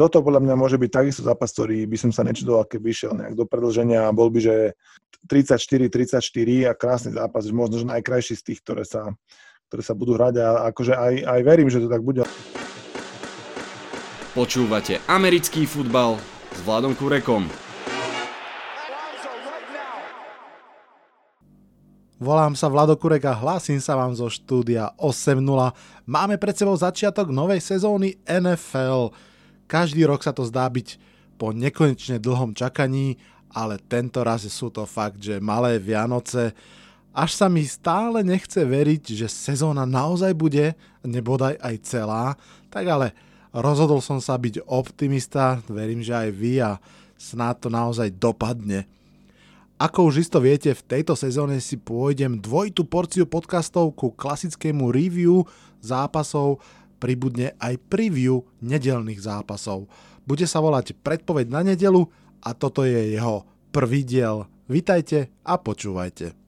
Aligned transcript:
toto 0.00 0.24
podľa 0.24 0.40
mňa 0.40 0.54
môže 0.56 0.80
byť 0.80 0.88
takisto 0.88 1.20
zápas, 1.20 1.52
ktorý 1.52 1.84
by 1.84 1.96
som 2.00 2.08
sa 2.08 2.24
nečudoval, 2.24 2.64
keby 2.64 2.88
išiel 2.88 3.12
nejak 3.12 3.36
do 3.36 3.44
predlženia 3.44 4.08
a 4.08 4.16
bol 4.16 4.32
by, 4.32 4.40
že 4.40 4.56
34-34 5.28 6.24
a 6.64 6.72
krásny 6.72 7.12
zápas, 7.12 7.44
možno, 7.52 7.76
že 7.76 7.84
najkrajší 7.84 8.40
z 8.40 8.42
tých, 8.48 8.64
ktoré 8.64 8.88
sa, 8.88 9.12
ktoré 9.68 9.82
sa 9.84 9.92
budú 9.92 10.16
hrať 10.16 10.40
a 10.40 10.72
akože 10.72 10.96
aj, 10.96 11.14
aj 11.28 11.40
verím, 11.44 11.68
že 11.68 11.84
to 11.84 11.92
tak 11.92 12.00
bude. 12.00 12.24
Počúvate 14.32 15.04
americký 15.04 15.68
futbal 15.68 16.16
s 16.48 16.58
Vladom 16.64 16.96
Kurekom. 16.96 17.44
Volám 22.20 22.52
sa 22.52 22.68
Vlado 22.68 23.00
Kurek 23.00 23.24
a 23.24 23.32
hlásim 23.32 23.80
sa 23.80 23.96
vám 23.96 24.12
zo 24.12 24.28
štúdia 24.28 24.92
8.0. 25.00 25.40
Máme 26.04 26.36
pred 26.36 26.52
sebou 26.52 26.76
začiatok 26.76 27.32
novej 27.32 27.64
sezóny 27.64 28.20
NFL. 28.28 29.29
Každý 29.70 30.02
rok 30.02 30.26
sa 30.26 30.34
to 30.34 30.42
zdá 30.42 30.66
byť 30.66 30.98
po 31.38 31.54
nekonečne 31.54 32.18
dlhom 32.18 32.58
čakaní, 32.58 33.22
ale 33.54 33.78
tento 33.78 34.26
raz 34.26 34.42
sú 34.50 34.66
to 34.66 34.82
fakt, 34.82 35.22
že 35.22 35.38
malé 35.38 35.78
Vianoce. 35.78 36.50
Až 37.14 37.30
sa 37.38 37.46
mi 37.46 37.62
stále 37.62 38.26
nechce 38.26 38.66
veriť, 38.66 39.14
že 39.14 39.30
sezóna 39.30 39.86
naozaj 39.86 40.34
bude, 40.34 40.74
nebodaj 41.06 41.54
aj 41.62 41.74
celá, 41.86 42.34
tak 42.66 42.82
ale 42.90 43.14
rozhodol 43.54 44.02
som 44.02 44.18
sa 44.18 44.34
byť 44.34 44.66
optimista, 44.66 45.62
verím, 45.70 46.02
že 46.02 46.18
aj 46.18 46.30
vy 46.34 46.52
a 46.66 46.82
snáď 47.14 47.54
to 47.62 47.68
naozaj 47.70 48.08
dopadne. 48.10 48.90
Ako 49.80 50.12
už 50.12 50.26
isto 50.26 50.42
viete, 50.42 50.74
v 50.76 50.86
tejto 50.86 51.14
sezóne 51.14 51.56
si 51.62 51.78
pôjdem 51.78 52.36
dvojitú 52.36 52.84
porciu 52.84 53.24
podcastov 53.24 53.96
ku 53.96 54.12
klasickému 54.12 54.92
review 54.92 55.48
zápasov, 55.80 56.60
pribudne 57.00 57.56
aj 57.56 57.80
preview 57.88 58.44
nedelných 58.60 59.24
zápasov. 59.24 59.88
Bude 60.28 60.44
sa 60.44 60.60
volať 60.60 60.94
Predpoveď 61.00 61.48
na 61.48 61.64
nedelu 61.64 62.04
a 62.44 62.52
toto 62.52 62.84
je 62.84 63.16
jeho 63.16 63.48
prvý 63.72 64.04
diel. 64.04 64.44
Vítajte 64.70 65.32
a 65.42 65.58
počúvajte. 65.58 66.39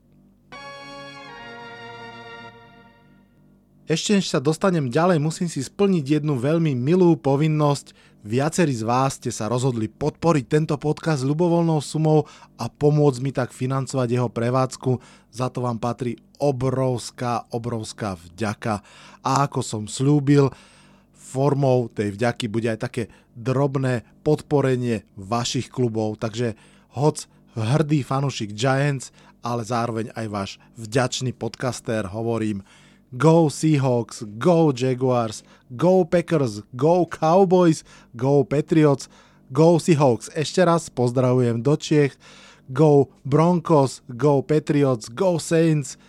Ešte 3.83 4.15
než 4.15 4.31
sa 4.31 4.39
dostanem 4.39 4.87
ďalej, 4.87 5.19
musím 5.19 5.51
si 5.51 5.59
splniť 5.59 6.23
jednu 6.23 6.39
veľmi 6.39 6.71
milú 6.71 7.19
povinnosť. 7.19 7.91
Viacerí 8.23 8.71
z 8.71 8.87
vás 8.87 9.19
ste 9.19 9.27
sa 9.27 9.51
rozhodli 9.51 9.91
podporiť 9.91 10.45
tento 10.47 10.79
podcast 10.79 11.27
ľubovoľnou 11.27 11.83
sumou 11.83 12.23
a 12.55 12.71
pomôcť 12.71 13.19
mi 13.19 13.35
tak 13.35 13.51
financovať 13.51 14.07
jeho 14.07 14.31
prevádzku. 14.31 15.03
Za 15.35 15.51
to 15.51 15.67
vám 15.67 15.83
patrí 15.83 16.15
obrovská, 16.39 17.43
obrovská 17.51 18.15
vďaka. 18.15 18.79
A 19.19 19.51
ako 19.51 19.59
som 19.59 19.83
slúbil, 19.91 20.47
formou 21.11 21.91
tej 21.91 22.15
vďaky 22.15 22.47
bude 22.47 22.71
aj 22.71 22.87
také 22.87 23.11
drobné 23.35 24.07
podporenie 24.23 25.03
vašich 25.19 25.67
klubov. 25.67 26.23
Takže 26.23 26.55
hoc 26.95 27.27
hrdý 27.59 27.99
fanušik 27.99 28.55
Giants, 28.55 29.11
ale 29.43 29.67
zároveň 29.67 30.07
aj 30.15 30.27
váš 30.31 30.51
vďačný 30.79 31.35
podcaster, 31.35 32.07
hovorím– 32.07 32.63
Go 33.13 33.45
Seahawks, 33.45 34.25
Go 34.41 34.73
Jaguars, 34.73 35.45
Go 35.77 36.01
Packers, 36.03 36.65
Go 36.73 37.05
Cowboys, 37.05 37.85
Go 38.17 38.41
Patriots, 38.43 39.05
Go 39.53 39.77
Seahawks. 39.77 40.33
Ešte 40.33 40.65
raz 40.65 40.89
pozdravujem 40.89 41.61
do 41.61 41.77
Čiech. 41.77 42.17
Go 42.73 43.13
Broncos, 43.21 44.01
Go 44.09 44.41
Patriots, 44.41 45.13
Go 45.13 45.37
Saints, 45.37 45.99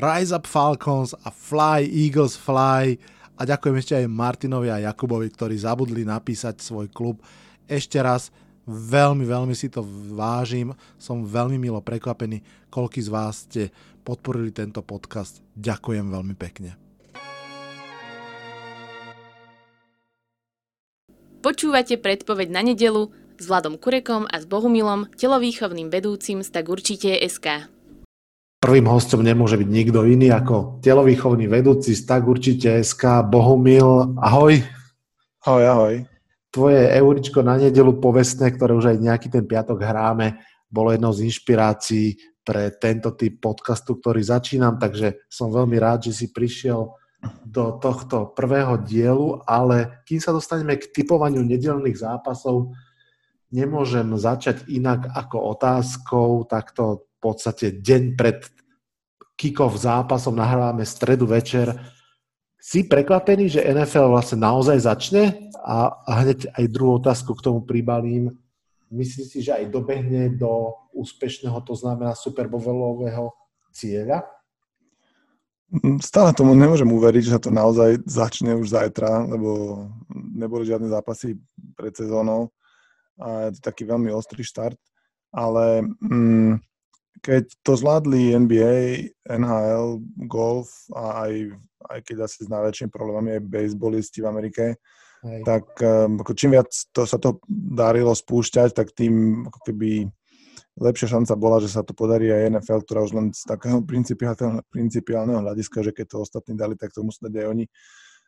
Rise 0.00 0.32
Up 0.32 0.48
Falcons 0.48 1.12
a 1.24 1.28
Fly 1.28 1.84
Eagles 1.84 2.40
Fly. 2.40 2.96
A 3.36 3.44
ďakujem 3.44 3.76
ešte 3.76 3.94
aj 4.00 4.08
Martinovi 4.08 4.72
a 4.72 4.80
Jakubovi, 4.80 5.28
ktorí 5.28 5.60
zabudli 5.60 6.08
napísať 6.08 6.64
svoj 6.64 6.88
klub. 6.88 7.20
Ešte 7.68 8.00
raz 8.00 8.32
veľmi, 8.64 9.28
veľmi 9.28 9.52
si 9.52 9.68
to 9.68 9.84
vážim. 10.16 10.72
Som 10.96 11.28
veľmi 11.28 11.60
milo 11.60 11.84
prekvapený, 11.84 12.40
koľký 12.72 13.04
z 13.04 13.12
vás 13.12 13.44
ste 13.44 13.68
podporili 14.06 14.54
tento 14.54 14.86
podcast. 14.86 15.42
Ďakujem 15.58 16.06
veľmi 16.06 16.38
pekne. 16.38 16.78
Počúvate 21.42 21.98
predpoveď 21.98 22.48
na 22.54 22.62
nedelu 22.62 23.10
s 23.38 23.44
Vladom 23.50 23.74
Kurekom 23.78 24.30
a 24.30 24.38
s 24.38 24.46
Bohumilom, 24.46 25.10
telovýchovným 25.18 25.90
vedúcim 25.90 26.46
z 26.46 26.48
tak 26.54 26.70
určite 26.70 27.18
SK. 27.26 27.70
Prvým 28.62 28.86
hostom 28.90 29.22
nemôže 29.22 29.54
byť 29.54 29.68
nikto 29.70 30.02
iný 30.06 30.34
ako 30.34 30.82
telovýchovný 30.82 31.46
vedúci 31.46 31.94
z 31.94 32.02
tak 32.02 32.26
určite 32.26 32.82
SK 32.82 33.26
Bohumil. 33.30 34.18
Ahoj. 34.18 34.58
Ahoj, 35.46 35.64
ahoj. 35.66 35.94
Tvoje 36.50 36.88
euričko 36.98 37.44
na 37.46 37.60
nedelu 37.60 37.94
povestné, 38.00 38.50
ktoré 38.50 38.74
už 38.74 38.96
aj 38.96 38.98
nejaký 38.98 39.28
ten 39.30 39.44
piatok 39.46 39.78
hráme, 39.86 40.40
bolo 40.66 40.90
jednou 40.90 41.14
z 41.14 41.30
inšpirácií 41.30 42.16
pre 42.46 42.70
tento 42.70 43.10
typ 43.18 43.42
podcastu, 43.42 43.98
ktorý 43.98 44.22
začínam, 44.22 44.78
takže 44.78 45.26
som 45.26 45.50
veľmi 45.50 45.74
rád, 45.82 46.06
že 46.06 46.14
si 46.14 46.26
prišiel 46.30 46.94
do 47.42 47.74
tohto 47.82 48.30
prvého 48.30 48.78
dielu, 48.78 49.42
ale 49.42 50.06
kým 50.06 50.22
sa 50.22 50.30
dostaneme 50.30 50.78
k 50.78 50.94
typovaniu 50.94 51.42
nedelných 51.42 51.98
zápasov, 51.98 52.70
nemôžem 53.50 54.06
začať 54.14 54.62
inak 54.70 55.10
ako 55.10 55.58
otázkou, 55.58 56.46
takto 56.46 57.10
v 57.18 57.18
podstate 57.18 57.82
deň 57.82 58.02
pred 58.14 58.46
kick-off 59.34 59.74
zápasom 59.74 60.38
nahrávame 60.38 60.86
stredu 60.86 61.26
večer. 61.26 61.74
Si 62.56 62.86
prekvapený, 62.86 63.58
že 63.58 63.66
NFL 63.66 64.10
vlastne 64.10 64.38
naozaj 64.42 64.78
začne? 64.86 65.22
A, 65.66 65.90
a 65.92 66.12
hneď 66.22 66.50
aj 66.54 66.72
druhú 66.72 67.02
otázku 67.02 67.34
k 67.34 67.44
tomu 67.50 67.66
pribalím 67.66 68.38
Myslíš 68.90 69.26
si, 69.26 69.38
že 69.42 69.52
aj 69.56 69.72
dobehne 69.74 70.30
do 70.38 70.74
úspešného, 70.94 71.58
to 71.66 71.74
znamená 71.74 72.14
superbovelového 72.14 73.34
cieľa? 73.74 74.22
Mm, 75.66 75.98
stále 75.98 76.30
tomu 76.30 76.54
nemôžem 76.54 76.86
uveriť, 76.86 77.24
že 77.26 77.42
to 77.42 77.50
naozaj 77.50 77.98
začne 78.06 78.54
už 78.54 78.70
zajtra, 78.70 79.26
lebo 79.26 79.82
neboli 80.14 80.62
žiadne 80.62 80.86
zápasy 80.86 81.34
pred 81.74 81.90
sezónou 81.90 82.54
a 83.18 83.50
je 83.50 83.58
to 83.58 83.60
taký 83.66 83.82
veľmi 83.88 84.12
ostrý 84.14 84.46
štart, 84.46 84.78
ale 85.34 85.82
mm, 85.98 86.62
keď 87.18 87.50
to 87.66 87.72
zvládli 87.74 88.38
NBA, 88.38 89.10
NHL, 89.26 89.98
golf 90.30 90.70
a 90.94 91.26
aj, 91.26 91.32
aj 91.90 92.00
keď 92.06 92.16
asi 92.28 92.46
s 92.46 92.52
najväčšími 92.52 92.90
problémami 92.92 93.40
aj 93.40 93.48
baseballisti 93.50 94.22
v 94.22 94.30
Amerike, 94.30 94.64
Tak 95.44 95.66
um, 95.82 96.20
ako 96.22 96.32
čím 96.32 96.54
viac 96.54 96.70
to 96.94 97.02
sa 97.04 97.18
to 97.18 97.42
darilo 97.48 98.14
spúšťať, 98.14 98.72
tak 98.76 98.94
tým 98.94 99.46
ako 99.50 99.60
keby 99.66 100.06
lepšia 100.76 101.16
šanca 101.16 101.32
bola, 101.40 101.58
že 101.58 101.72
sa 101.72 101.80
to 101.80 101.96
podarí 101.96 102.28
aj 102.28 102.52
NFL, 102.52 102.84
ktorá 102.84 103.00
už 103.04 103.12
len 103.16 103.26
z 103.32 103.48
takého 103.48 103.80
principiálneho, 104.68 105.40
hľadiska, 105.40 105.80
že 105.80 105.92
keď 105.96 106.06
to 106.12 106.16
ostatní 106.24 106.52
dali, 106.52 106.76
tak 106.76 106.92
to 106.92 107.00
musí 107.00 107.24
dať 107.24 107.44
aj 107.44 107.46
oni 107.48 107.64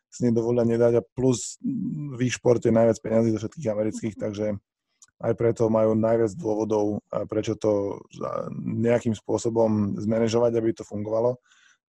si 0.09 0.25
nedovolia 0.25 0.65
nedať 0.65 0.93
a 0.99 1.05
plus 1.05 1.61
v 1.61 2.19
ich 2.25 2.33
športe 2.33 2.65
najviac 2.73 2.97
peniazí 2.97 3.29
zo 3.29 3.39
všetkých 3.45 3.69
amerických, 3.69 4.15
takže 4.17 4.57
aj 5.19 5.33
preto 5.37 5.69
majú 5.69 5.93
najviac 5.93 6.33
dôvodov, 6.33 7.05
prečo 7.29 7.53
to 7.53 8.01
nejakým 8.57 9.13
spôsobom 9.13 9.99
zmanéžovať, 10.01 10.51
aby 10.57 10.73
to 10.73 10.81
fungovalo. 10.87 11.37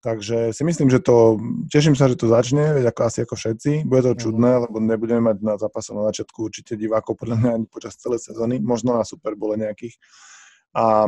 Takže 0.00 0.56
si 0.56 0.62
myslím, 0.64 0.88
že 0.88 1.04
to, 1.04 1.36
teším 1.68 1.92
sa, 1.92 2.08
že 2.08 2.16
to 2.16 2.24
začne, 2.24 2.72
veď 2.72 2.88
ako 2.88 3.00
asi 3.04 3.18
ako 3.28 3.36
všetci. 3.36 3.84
Bude 3.84 4.00
to 4.00 4.12
mhm. 4.16 4.20
čudné, 4.20 4.50
lebo 4.64 4.76
nebudeme 4.80 5.20
mať 5.20 5.36
na 5.44 5.54
zápasu 5.60 5.92
na 5.92 6.08
začiatku 6.08 6.48
určite 6.48 6.72
divákov 6.72 7.20
podľa 7.20 7.36
mňa 7.36 7.50
ani 7.60 7.66
počas 7.68 8.00
celej 8.00 8.24
sezóny, 8.24 8.64
možno 8.64 8.96
na 8.96 9.04
Super 9.04 9.36
Bowl 9.36 9.52
nejakých. 9.60 10.00
A 10.72 11.04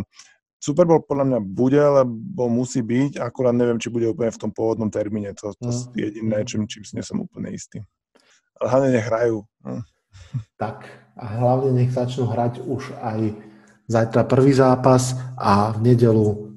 Super 0.61 0.85
Bowl 0.85 1.01
podľa 1.03 1.25
mňa 1.25 1.39
bude, 1.41 1.81
lebo 1.81 2.53
musí 2.53 2.85
byť, 2.85 3.19
akurát 3.19 3.57
neviem, 3.57 3.81
či 3.81 3.89
bude 3.89 4.13
úplne 4.13 4.31
v 4.31 4.41
tom 4.45 4.53
pôvodnom 4.53 4.93
termíne. 4.93 5.33
To, 5.41 5.57
to 5.57 5.73
mm. 5.73 5.97
je 5.97 6.03
jediné, 6.13 6.37
mhm. 6.45 6.47
čím, 6.47 6.63
čím 6.69 6.85
si 6.85 6.93
nie 7.01 7.05
som 7.05 7.17
úplne 7.25 7.49
istý. 7.49 7.81
Ale 8.61 8.67
hlavne 8.69 8.89
nech 8.93 9.09
hrajú. 9.09 9.49
Hm. 9.65 9.83
Tak 10.61 10.85
a 11.17 11.25
hlavne 11.41 11.73
nech 11.73 11.93
začnú 11.93 12.29
hrať 12.29 12.65
už 12.65 12.93
aj 13.01 13.33
zajtra 13.89 14.29
prvý 14.29 14.53
zápas 14.53 15.17
a 15.41 15.73
v 15.73 15.93
nedelu 15.93 16.52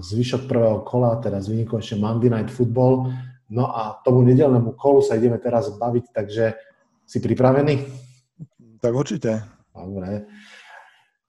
zvyšok 0.00 0.46
prvého 0.46 0.86
kola, 0.86 1.18
teraz 1.18 1.50
vynikol 1.50 1.82
ešte 1.82 1.98
Monday 1.98 2.30
Night 2.30 2.54
Football. 2.54 3.10
No 3.50 3.70
a 3.70 3.98
tomu 4.02 4.22
nedelnému 4.22 4.74
kolu 4.78 5.02
sa 5.02 5.18
ideme 5.18 5.38
teraz 5.38 5.70
baviť, 5.70 6.04
takže 6.14 6.54
si 7.06 7.18
pripravený? 7.22 7.74
Tak 8.82 8.92
určite. 8.94 9.42
Dobre. 9.74 10.26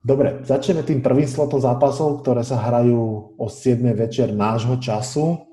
Dobre, 0.01 0.39
začneme 0.45 0.87
tým 0.87 1.03
prvým 1.03 1.27
slotom 1.27 1.59
zápasov, 1.59 2.23
ktoré 2.23 2.45
sa 2.45 2.61
hrajú 2.61 3.35
o 3.35 3.45
7. 3.49 3.81
večer 3.91 4.31
nášho 4.31 4.79
času. 4.79 5.43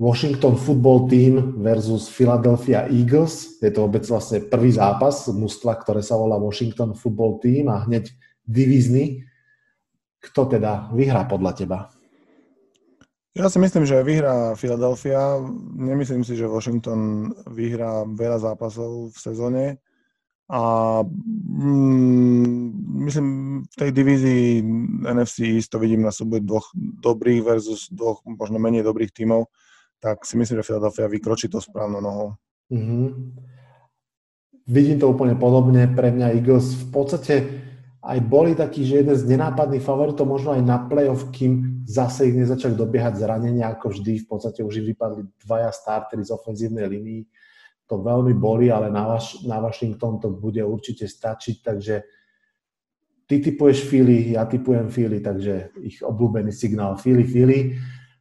Washington 0.00 0.56
Football 0.56 1.12
Team 1.12 1.60
versus 1.60 2.08
Philadelphia 2.08 2.88
Eagles. 2.88 3.60
Je 3.60 3.68
to 3.68 3.84
vôbec 3.84 4.00
vlastne 4.08 4.40
prvý 4.40 4.72
zápas 4.72 5.28
mužstva, 5.28 5.76
ktoré 5.84 6.00
sa 6.00 6.16
volá 6.16 6.40
Washington 6.40 6.96
Football 6.96 7.44
Team 7.44 7.68
a 7.68 7.84
hneď 7.84 8.08
divízny. 8.48 9.28
Kto 10.20 10.46
teda 10.46 10.92
vyhrá 10.92 11.24
podľa 11.24 11.52
teba? 11.56 11.78
Ja 13.30 13.46
si 13.46 13.62
myslím, 13.62 13.86
že 13.86 14.02
vyhrá 14.02 14.58
Philadelphia. 14.58 15.38
Nemyslím 15.78 16.26
si, 16.26 16.34
že 16.34 16.50
Washington 16.50 17.30
vyhrá 17.46 18.02
veľa 18.04 18.42
zápasov 18.42 19.14
v 19.14 19.18
sezóne. 19.18 19.64
A 20.50 20.62
mm, 21.06 22.74
myslím, 23.06 23.26
v 23.70 23.74
tej 23.78 23.90
divízii 23.94 24.66
NFC 25.06 25.46
East 25.46 25.70
to 25.70 25.78
vidím 25.78 26.02
na 26.02 26.10
súboj 26.10 26.42
dvoch 26.42 26.74
dobrých 26.74 27.46
versus 27.46 27.86
dvoch 27.86 28.26
možno 28.26 28.58
menej 28.58 28.82
dobrých 28.82 29.14
tímov, 29.14 29.46
tak 30.02 30.26
si 30.26 30.34
myslím, 30.34 30.58
že 30.58 30.66
Philadelphia 30.66 31.06
vykročí 31.06 31.46
to 31.46 31.62
správnou 31.62 32.02
nohou. 32.02 32.28
Mm-hmm. 32.66 33.06
Vidím 34.74 34.98
to 34.98 35.06
úplne 35.06 35.38
podobne. 35.38 35.86
Pre 35.86 36.10
mňa 36.10 36.34
Eagles 36.34 36.74
v 36.82 36.86
podstate 36.90 37.34
aj 38.00 38.18
boli 38.24 38.56
takí, 38.56 38.84
že 38.88 39.04
jeden 39.04 39.12
z 39.12 39.28
nenápadných 39.28 39.84
favoritov 39.84 40.24
možno 40.24 40.56
aj 40.56 40.62
na 40.64 40.80
playoff, 40.88 41.28
kým 41.28 41.84
zase 41.84 42.32
ich 42.32 42.36
nezačali 42.36 42.72
dobiehať 42.72 43.20
zranenia, 43.20 43.68
ako 43.68 43.92
vždy. 43.92 44.24
V 44.24 44.26
podstate 44.26 44.64
už 44.64 44.80
vypadli 44.80 45.28
dvaja 45.44 45.68
startery 45.68 46.24
z 46.24 46.32
ofenzívnej 46.32 46.88
linii 46.88 47.22
to 47.90 47.98
veľmi 47.98 48.38
boli, 48.38 48.70
ale 48.70 48.86
na, 48.86 49.02
Vaš- 49.02 49.42
na 49.42 49.58
Washington 49.58 50.22
to 50.22 50.30
bude 50.30 50.62
určite 50.62 51.10
stačiť, 51.10 51.56
takže 51.58 51.94
ty 53.26 53.42
typuješ 53.42 53.90
Philly, 53.90 54.38
ja 54.38 54.46
typujem 54.46 54.86
Philly, 54.86 55.18
takže 55.18 55.74
ich 55.82 55.98
obľúbený 55.98 56.54
signál 56.54 56.94
Philly, 56.94 57.26
Philly. 57.26 57.74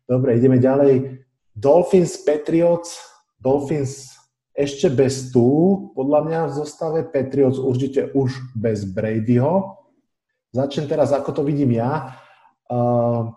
Dobre, 0.09 0.41
ideme 0.41 0.57
ďalej. 0.57 1.21
Dolphins, 1.53 2.17
Patriots, 2.25 2.97
Dolphins 3.37 4.18
ešte 4.59 4.91
bez 4.91 5.31
tú, 5.31 5.47
podľa 5.95 6.19
mňa 6.27 6.39
v 6.51 6.55
zostave 6.59 6.99
Patriots 7.07 7.55
určite 7.55 8.11
už 8.11 8.51
bez 8.59 8.83
Bradyho. 8.83 9.79
Začnem 10.51 10.91
teraz, 10.91 11.15
ako 11.15 11.31
to 11.31 11.41
vidím 11.47 11.79
ja. 11.79 12.19
Uh, 12.67 13.31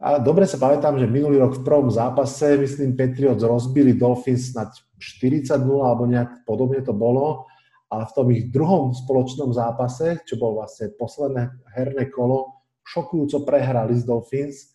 a 0.00 0.16
dobre 0.16 0.48
sa 0.48 0.56
pamätám, 0.56 0.96
že 0.96 1.10
minulý 1.10 1.42
rok 1.42 1.60
v 1.60 1.66
prvom 1.68 1.92
zápase, 1.92 2.56
myslím, 2.56 2.96
Patriots 2.96 3.44
rozbili 3.44 3.92
Dolphins 3.92 4.56
na 4.56 4.72
40-0 4.96 5.52
alebo 5.84 6.08
nejak 6.08 6.48
podobne 6.48 6.80
to 6.80 6.96
bolo. 6.96 7.44
A 7.92 8.08
v 8.08 8.12
tom 8.16 8.32
ich 8.32 8.48
druhom 8.48 8.96
spoločnom 8.96 9.52
zápase, 9.52 10.24
čo 10.24 10.40
bol 10.40 10.56
vlastne 10.56 10.94
posledné 10.96 11.50
herné 11.76 12.08
kolo, 12.08 12.64
šokujúco 12.88 13.44
prehrali 13.44 14.00
z 14.00 14.08
Dolphins 14.08 14.72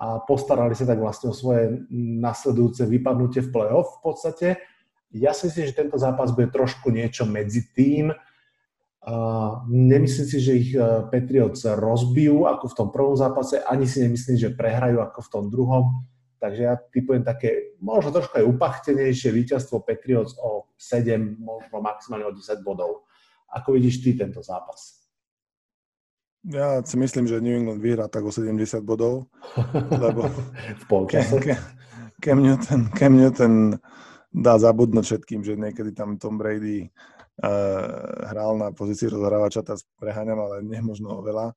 a 0.00 0.22
postarali 0.24 0.72
sa 0.72 0.88
tak 0.88 1.02
vlastne 1.02 1.32
o 1.32 1.36
svoje 1.36 1.84
nasledujúce 1.92 2.88
vypadnutie 2.88 3.44
v 3.44 3.52
play-off 3.52 4.00
v 4.00 4.00
podstate. 4.00 4.48
Ja 5.14 5.30
si 5.30 5.46
myslím, 5.46 5.70
že 5.70 5.78
tento 5.78 5.94
zápas 5.94 6.34
bude 6.34 6.50
trošku 6.50 6.90
niečo 6.90 7.22
medzi 7.22 7.62
tým, 7.70 8.10
nemyslím 9.68 10.26
si, 10.26 10.38
že 10.40 10.52
ich 10.56 10.70
e, 10.72 10.80
Patriots 11.12 11.60
rozbijú 11.68 12.48
ako 12.48 12.64
v 12.72 12.76
tom 12.76 12.88
prvom 12.88 13.16
zápase, 13.16 13.60
ani 13.60 13.84
si 13.84 14.00
nemyslím, 14.00 14.36
že 14.40 14.56
prehrajú 14.56 15.04
ako 15.04 15.20
v 15.20 15.30
tom 15.30 15.44
druhom. 15.52 15.84
Takže 16.40 16.60
ja 16.60 16.76
typujem 16.76 17.24
také 17.24 17.76
možno 17.80 18.12
trošku 18.12 18.36
aj 18.36 18.48
upachtenejšie 18.48 19.32
víťazstvo 19.32 19.84
Patriots 19.84 20.36
o 20.40 20.68
7, 20.76 21.36
možno 21.36 21.76
maximálne 21.84 22.28
o 22.28 22.32
10 22.32 22.64
bodov. 22.64 23.04
Ako 23.52 23.76
vidíš 23.76 24.00
ty 24.00 24.16
tento 24.16 24.40
zápas? 24.40 25.04
Ja 26.44 26.84
si 26.84 27.00
myslím, 27.00 27.24
že 27.24 27.40
New 27.40 27.56
England 27.56 27.80
vyhrá 27.80 28.04
tak 28.08 28.24
o 28.24 28.32
70 28.32 28.84
bodov, 28.84 29.32
lebo 29.88 30.28
v 30.80 30.84
polčase. 30.88 31.40
Cam, 31.40 31.60
Cam, 32.20 32.38
Newton, 32.40 32.80
Cam 32.92 33.12
Newton 33.16 33.52
dá 34.34 34.58
zabudnúť 34.58 35.04
všetkým, 35.06 35.46
že 35.46 35.54
niekedy 35.54 35.94
tam 35.94 36.18
Tom 36.18 36.34
Brady 36.36 36.90
hral 38.30 38.58
na 38.58 38.70
pozícii 38.70 39.10
rozhrávača, 39.10 39.66
teraz 39.66 39.86
preháňam, 39.98 40.38
ale 40.42 40.62
nemožno 40.62 41.22
veľa. 41.22 41.54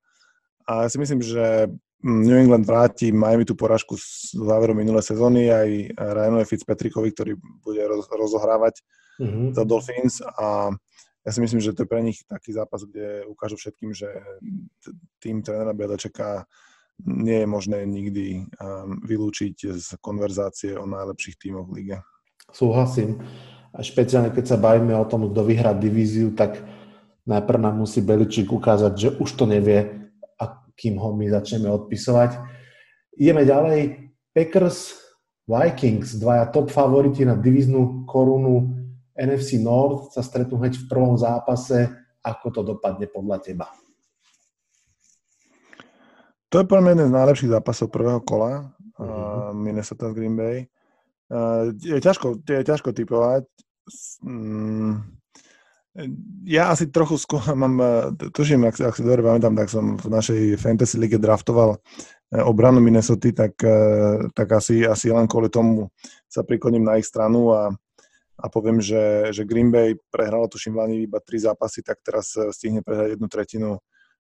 A 0.70 0.86
ja 0.86 0.90
si 0.90 0.98
myslím, 1.02 1.22
že 1.22 1.70
New 2.06 2.38
England 2.38 2.70
vráti 2.70 3.10
Miami 3.10 3.46
tú 3.46 3.58
poražku 3.58 3.98
z 3.98 4.38
záveru 4.38 4.78
minulé 4.78 5.02
sezóny 5.02 5.50
aj 5.50 5.70
Ryanovi 5.98 6.46
Fitzpatrickovi, 6.46 7.10
ktorý 7.14 7.34
bude 7.66 7.82
roz, 7.90 8.06
rozohrávať 8.10 8.86
mm-hmm. 9.18 9.58
za 9.58 9.64
Dolphins 9.66 10.22
a 10.22 10.70
ja 11.28 11.32
si 11.36 11.44
myslím, 11.44 11.60
že 11.60 11.76
to 11.76 11.84
je 11.84 11.92
pre 11.92 12.00
nich 12.00 12.24
taký 12.24 12.56
zápas, 12.56 12.88
kde 12.88 13.28
ukážu 13.28 13.60
všetkým, 13.60 13.92
že 13.92 14.08
tým 15.20 15.44
trénera 15.44 15.76
Bielečeka 15.76 16.48
nie 17.04 17.44
je 17.44 17.48
možné 17.50 17.84
nikdy 17.84 18.48
um, 18.64 19.04
vylúčiť 19.04 19.76
z 19.76 19.88
konverzácie 20.00 20.80
o 20.80 20.88
najlepších 20.88 21.36
tímoch 21.36 21.68
v 21.68 21.76
lige. 21.84 21.98
Súhlasím 22.52 23.22
a 23.78 23.84
špeciálne 23.86 24.34
keď 24.34 24.56
sa 24.56 24.58
bavíme 24.58 24.96
o 24.98 25.06
tom, 25.06 25.30
kto 25.30 25.42
vyhrá 25.46 25.76
divíziu, 25.78 26.34
tak 26.34 26.64
najprv 27.30 27.60
nám 27.62 27.86
musí 27.86 28.02
Beličík 28.02 28.50
ukázať, 28.50 28.94
že 28.98 29.10
už 29.22 29.30
to 29.38 29.46
nevie, 29.46 30.10
a 30.42 30.44
kým 30.74 30.98
ho 30.98 31.14
my 31.14 31.30
začneme 31.30 31.70
odpisovať. 31.70 32.42
Ideme 33.20 33.46
ďalej. 33.46 33.80
Packers, 34.34 34.98
Vikings, 35.46 36.18
dvaja 36.18 36.50
top 36.50 36.74
favoriti 36.74 37.26
na 37.26 37.38
divíznu 37.38 38.06
korunu 38.10 38.78
NFC 39.18 39.58
North 39.58 40.14
sa 40.14 40.22
stretnú 40.22 40.62
hneď 40.62 40.78
v 40.78 40.86
prvom 40.86 41.18
zápase. 41.18 41.90
Ako 42.22 42.54
to 42.54 42.62
dopadne 42.62 43.10
podľa 43.10 43.42
teba? 43.42 43.68
To 46.48 46.64
je 46.64 46.70
pre 46.70 46.80
mňa 46.80 46.92
jeden 46.96 47.10
z 47.12 47.18
najlepších 47.18 47.54
zápasov 47.54 47.92
prvého 47.92 48.24
kola 48.24 48.72
uh-huh. 48.96 49.52
Minnesota 49.52 50.14
Green 50.16 50.38
Bay. 50.38 50.70
Uh, 51.28 51.76
je, 51.84 52.00
ťažko, 52.00 52.40
je 52.40 52.64
ťažko 52.64 52.96
typovať. 52.96 53.44
Mm, 54.24 55.04
ja 56.46 56.70
asi 56.72 56.88
trochu 56.88 57.18
skôr 57.18 57.42
mám, 57.62 57.76
e, 57.82 57.92
tuším, 58.32 58.70
ak, 58.70 58.80
ak 58.80 58.96
si 58.96 59.04
dobre 59.04 59.26
pamätám, 59.26 59.58
tak 59.58 59.68
som 59.68 59.98
v 59.98 60.08
našej 60.08 60.42
Fantasy 60.62 60.96
League 61.02 61.18
draftoval 61.18 61.76
e, 61.76 61.78
obranu 62.44 62.80
Minnesota, 62.80 63.34
tak, 63.34 63.60
tak 64.32 64.48
asi, 64.54 64.86
asi 64.86 65.10
len 65.10 65.26
kvôli 65.26 65.50
tomu 65.50 65.90
sa 66.30 66.46
prikloním 66.46 66.86
na 66.86 67.02
ich 67.02 67.10
stranu 67.10 67.52
a, 67.52 67.74
a 68.38 68.46
poviem, 68.48 68.78
že, 68.80 69.34
že 69.34 69.48
Green 69.48 69.74
Bay 69.74 69.98
prehralo 70.14 70.46
tuším 70.48 70.78
v 70.78 71.10
iba 71.10 71.18
tri 71.20 71.42
zápasy, 71.42 71.82
tak 71.82 72.00
teraz 72.06 72.38
stihne 72.54 72.86
prehrať 72.86 73.18
jednu 73.18 73.28
tretinu 73.28 73.70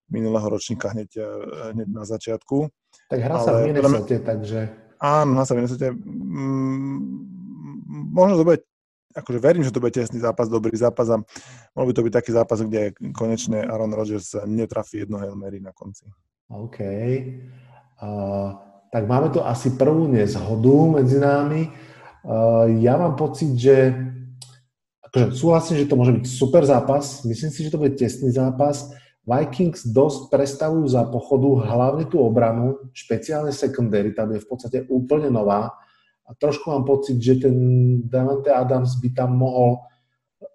minulého 0.07 0.47
ročníka 0.47 0.95
hneď, 0.95 1.19
hneď 1.75 1.87
na 1.91 2.07
začiatku. 2.07 2.71
Tak 3.11 3.19
hrá 3.19 3.35
sa 3.43 3.59
v 3.59 3.75
Minnesota, 3.75 4.17
takže 4.23 4.86
Áno, 4.97 5.37
na 5.37 5.45
Minnesota. 5.53 5.93
Možno 8.13 8.33
to 8.41 8.45
bude, 8.45 8.59
akože 9.13 9.39
verím, 9.39 9.63
že 9.63 9.73
to 9.73 9.81
bude 9.81 9.93
tesný 9.93 10.19
zápas, 10.19 10.49
dobrý 10.49 10.73
zápas 10.77 11.09
a 11.13 11.21
mohol 11.77 11.87
by 11.89 11.93
to 11.93 12.05
byť 12.05 12.13
taký 12.13 12.31
zápas, 12.33 12.61
kde 12.65 12.93
konečne 13.13 13.61
Aaron 13.61 13.93
Rodgers 13.93 14.33
netrafí 14.45 15.05
jedno 15.05 15.21
Hail 15.21 15.37
Mary 15.37 15.61
na 15.61 15.71
konci. 15.73 16.09
OK. 16.49 16.79
Uh, 17.97 18.55
tak 18.93 19.03
máme 19.05 19.29
tu 19.29 19.43
asi 19.43 19.75
prvú 19.75 20.07
nezhodu 20.07 21.01
medzi 21.01 21.19
nami. 21.19 21.69
Uh, 22.25 22.65
ja 22.81 22.97
mám 22.97 23.13
pocit, 23.19 23.53
že 23.57 23.93
akože 25.07 25.25
súhlasím, 25.35 25.75
že 25.81 25.89
to 25.89 25.99
môže 25.99 26.13
byť 26.17 26.25
super 26.25 26.63
zápas. 26.65 27.23
Myslím 27.23 27.51
si, 27.51 27.63
že 27.63 27.71
to 27.71 27.81
bude 27.81 27.95
tesný 27.95 28.31
zápas. 28.31 28.91
Vikings 29.27 29.91
dosť 29.91 30.31
prestavujú 30.31 30.87
za 30.87 31.03
pochodu 31.11 31.67
hlavne 31.67 32.07
tú 32.07 32.23
obranu, 32.23 32.79
špeciálne 32.95 33.51
secondary, 33.51 34.15
tam 34.15 34.31
je 34.31 34.39
v 34.39 34.47
podstate 34.47 34.87
úplne 34.87 35.27
nová 35.27 35.75
a 36.23 36.29
trošku 36.31 36.71
mám 36.71 36.87
pocit, 36.87 37.19
že 37.19 37.43
ten 37.43 37.55
Davante 38.07 38.55
Adams 38.55 38.95
by 39.03 39.09
tam 39.11 39.35
mohol 39.35 39.83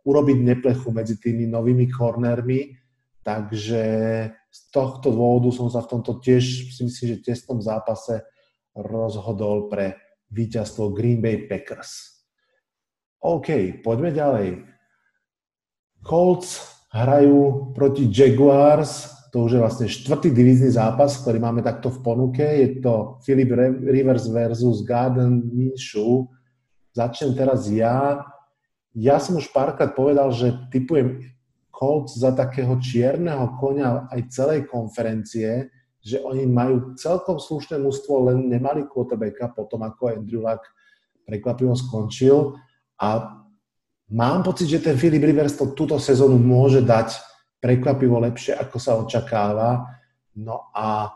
urobiť 0.08 0.38
neplechu 0.40 0.88
medzi 0.88 1.20
tými 1.20 1.44
novými 1.52 1.92
cornermi, 1.92 2.72
takže 3.20 3.84
z 4.32 4.60
tohto 4.72 5.12
dôvodu 5.12 5.52
som 5.52 5.68
sa 5.68 5.84
v 5.84 5.90
tomto 5.92 6.24
tiež, 6.24 6.72
si 6.72 6.80
myslím, 6.80 7.06
že 7.16 7.28
testom 7.28 7.60
zápase 7.60 8.24
rozhodol 8.72 9.68
pre 9.68 10.00
víťazstvo 10.32 10.96
Green 10.96 11.20
Bay 11.20 11.44
Packers. 11.44 12.24
OK, 13.20 13.80
poďme 13.84 14.16
ďalej. 14.16 14.48
Colts 16.02 16.81
hrajú 16.92 17.72
proti 17.72 18.06
Jaguars, 18.12 19.08
to 19.32 19.48
už 19.48 19.56
je 19.56 19.64
vlastne 19.64 19.86
štvrtý 19.88 20.28
divízny 20.28 20.68
zápas, 20.68 21.16
ktorý 21.16 21.40
máme 21.40 21.64
takto 21.64 21.88
v 21.88 22.04
ponuke. 22.04 22.44
Je 22.44 22.84
to 22.84 23.16
Philip 23.24 23.48
Rivers 23.80 24.28
versus 24.28 24.84
Garden 24.84 25.48
Minshew. 25.56 26.28
Začnem 26.92 27.32
teraz 27.32 27.64
ja. 27.72 28.28
Ja 28.92 29.16
som 29.16 29.40
už 29.40 29.48
párkrát 29.56 29.96
povedal, 29.96 30.28
že 30.36 30.52
typujem 30.68 31.24
Colts 31.72 32.20
za 32.20 32.36
takého 32.36 32.76
čierneho 32.76 33.56
konia 33.56 34.04
aj 34.12 34.28
celej 34.28 34.68
konferencie, 34.68 35.72
že 36.04 36.20
oni 36.20 36.44
majú 36.44 36.92
celkom 37.00 37.40
slušné 37.40 37.80
mústvo, 37.80 38.28
len 38.28 38.52
nemali 38.52 38.84
quarterbacka 38.84 39.48
potom, 39.56 39.80
ako 39.80 40.12
Andrew 40.12 40.44
Luck 40.44 40.60
prekvapivo 41.24 41.72
skončil. 41.72 42.52
A 43.00 43.41
Mám 44.12 44.44
pocit, 44.44 44.68
že 44.68 44.84
ten 44.84 45.00
Filip 45.00 45.24
Rivers 45.24 45.56
to 45.56 45.72
túto 45.72 45.96
sezónu 45.96 46.36
môže 46.36 46.84
dať 46.84 47.16
prekvapivo 47.64 48.20
lepšie, 48.20 48.52
ako 48.52 48.76
sa 48.76 49.00
očakáva. 49.00 49.88
No 50.36 50.68
a 50.76 51.08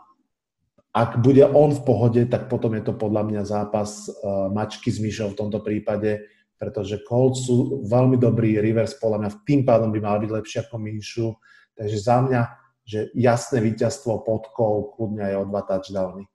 ak 0.97 1.21
bude 1.21 1.45
on 1.45 1.77
v 1.77 1.85
pohode, 1.85 2.21
tak 2.25 2.49
potom 2.49 2.73
je 2.73 2.81
to 2.81 2.97
podľa 2.97 3.21
mňa 3.29 3.41
zápas 3.45 4.09
uh, 4.09 4.49
mačky 4.49 4.89
s 4.89 4.97
myšou 4.97 5.37
v 5.37 5.39
tomto 5.45 5.61
prípade, 5.61 6.25
pretože 6.57 7.05
Colts 7.05 7.45
sú 7.45 7.85
veľmi 7.85 8.17
dobrý, 8.17 8.57
Rivers 8.57 8.97
podľa 8.97 9.21
mňa 9.21 9.29
tým 9.45 9.61
pádom 9.61 9.93
by 9.93 9.99
mal 10.01 10.17
byť 10.17 10.31
lepšie 10.33 10.57
ako 10.65 10.75
Minšu. 10.81 11.27
Takže 11.77 11.97
za 12.01 12.17
mňa, 12.25 12.41
že 12.81 12.99
jasné 13.13 13.61
víťazstvo 13.61 14.25
podkov, 14.25 14.97
kľudne 14.97 15.21
aj 15.21 15.35
o 15.37 15.43
dva 15.45 15.61
touchdowny. 15.69 16.25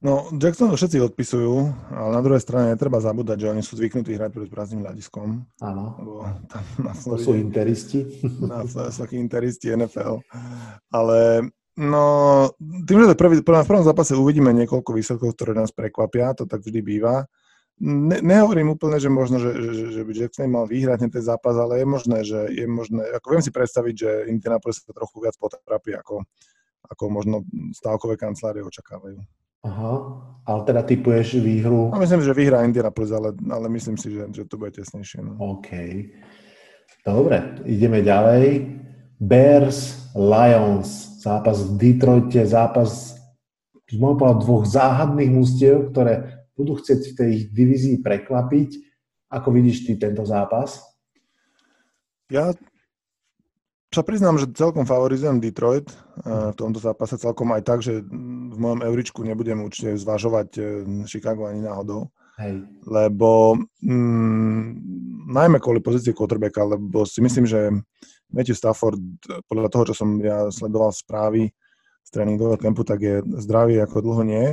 No, 0.00 0.32
Jackson 0.32 0.72
všetci 0.72 0.96
odpisujú, 1.12 1.76
ale 1.92 2.10
na 2.16 2.24
druhej 2.24 2.40
strane 2.40 2.72
netreba 2.72 3.04
zabúdať, 3.04 3.36
že 3.44 3.50
oni 3.52 3.60
sú 3.60 3.76
zvyknutí 3.76 4.16
hrať 4.16 4.32
pred 4.32 4.48
prázdnym 4.48 4.80
hľadiskom. 4.80 5.44
Áno. 5.60 5.84
Lebo 6.00 6.24
tam 6.48 6.64
na 6.80 6.96
to 6.96 7.20
sú 7.20 7.36
interisti. 7.36 8.08
Na 8.40 8.64
Floride 8.64 8.96
sú 8.96 9.04
takí 9.04 9.20
interisti 9.20 9.68
NFL. 9.68 10.24
Ale 10.88 11.44
no, 11.76 12.02
tým, 12.88 12.96
že 13.04 13.12
to 13.12 13.20
prvý, 13.20 13.44
v 13.44 13.44
prvom 13.44 13.84
zápase 13.84 14.16
uvidíme 14.16 14.56
niekoľko 14.56 14.88
výsledkov, 14.96 15.36
ktoré 15.36 15.52
nás 15.52 15.68
prekvapia, 15.68 16.32
to 16.32 16.48
tak 16.48 16.64
vždy 16.64 16.80
býva. 16.80 17.28
Ne, 17.80 18.24
nehovorím 18.24 18.72
úplne, 18.80 18.96
že 18.96 19.12
možno, 19.12 19.36
že, 19.36 19.52
že, 19.52 20.00
že 20.00 20.02
by 20.04 20.12
Jackson 20.16 20.48
mal 20.48 20.64
vyhrať 20.64 21.12
ten 21.12 21.24
zápas, 21.24 21.60
ale 21.60 21.84
je 21.84 21.86
možné, 21.88 22.18
že 22.24 22.40
je 22.48 22.64
možné, 22.64 23.04
ako 23.20 23.36
viem 23.36 23.44
si 23.44 23.52
predstaviť, 23.52 23.94
že 23.96 24.10
Indianapolis 24.32 24.80
sa 24.80 24.96
trochu 24.96 25.20
viac 25.20 25.36
potrapí, 25.36 25.92
ako, 25.92 26.24
ako 26.88 27.04
možno 27.12 27.44
stávkové 27.76 28.16
kancelárie 28.16 28.64
očakávajú. 28.64 29.39
Aha, 29.60 29.92
ale 30.48 30.60
teda 30.64 30.82
typuješ 30.82 31.36
výhru? 31.36 31.92
No, 31.92 32.00
myslím, 32.00 32.24
že 32.24 32.32
vyhrá 32.32 32.64
Indianapolis, 32.64 33.12
ale, 33.12 33.36
ale 33.50 33.68
myslím 33.68 33.96
si, 34.00 34.08
že, 34.08 34.24
že 34.32 34.42
to 34.48 34.56
bude 34.56 34.72
tesnejšie. 34.72 35.20
No. 35.20 35.36
OK. 35.36 35.68
Dobre, 37.04 37.60
ideme 37.68 38.00
ďalej. 38.00 38.76
Bears, 39.20 40.08
Lions, 40.16 41.20
zápas 41.20 41.60
v 41.60 41.76
Detroite, 41.76 42.40
zápas 42.48 43.20
z 43.90 43.96
môjho 44.00 44.16
pohľadu 44.16 44.40
dvoch 44.48 44.64
záhadných 44.64 45.32
mústiev, 45.34 45.92
ktoré 45.92 46.46
budú 46.56 46.80
chcieť 46.80 47.00
v 47.12 47.16
tej 47.16 47.32
divízii 47.52 47.96
prekvapiť. 48.00 48.70
Ako 49.28 49.52
vidíš 49.52 49.86
ty 49.86 50.00
tento 50.00 50.24
zápas? 50.24 50.80
Ja 52.32 52.54
sa 53.90 54.06
priznám, 54.06 54.38
že 54.38 54.54
celkom 54.54 54.86
favorizujem 54.86 55.42
Detroit 55.42 55.90
eh, 55.90 56.54
v 56.54 56.56
tomto 56.56 56.78
zápase, 56.78 57.18
celkom 57.18 57.50
aj 57.50 57.62
tak, 57.66 57.78
že 57.82 58.06
v 58.06 58.56
mojom 58.56 58.86
euričku 58.86 59.26
nebudem 59.26 59.66
určite 59.66 59.98
zvažovať 59.98 60.48
eh, 60.56 60.64
Chicago 61.10 61.50
ani 61.50 61.66
náhodou. 61.66 62.10
Hej. 62.40 62.64
Lebo 62.88 63.60
mm, 63.84 64.64
najmä 65.28 65.60
kvôli 65.60 65.84
pozícii 65.84 66.16
quarterbacka, 66.16 66.64
lebo 66.64 67.04
si 67.04 67.20
myslím, 67.20 67.44
že 67.44 67.68
Matthew 68.32 68.56
Stafford, 68.56 68.96
podľa 69.44 69.68
toho, 69.68 69.92
čo 69.92 69.94
som 69.94 70.16
ja 70.22 70.48
sledoval 70.48 70.94
správy 70.94 71.52
z 72.06 72.08
tréningového 72.08 72.56
kempu, 72.56 72.86
tak 72.86 73.02
je 73.02 73.20
zdravý 73.44 73.82
ako 73.84 74.00
dlho 74.00 74.22
nie. 74.24 74.46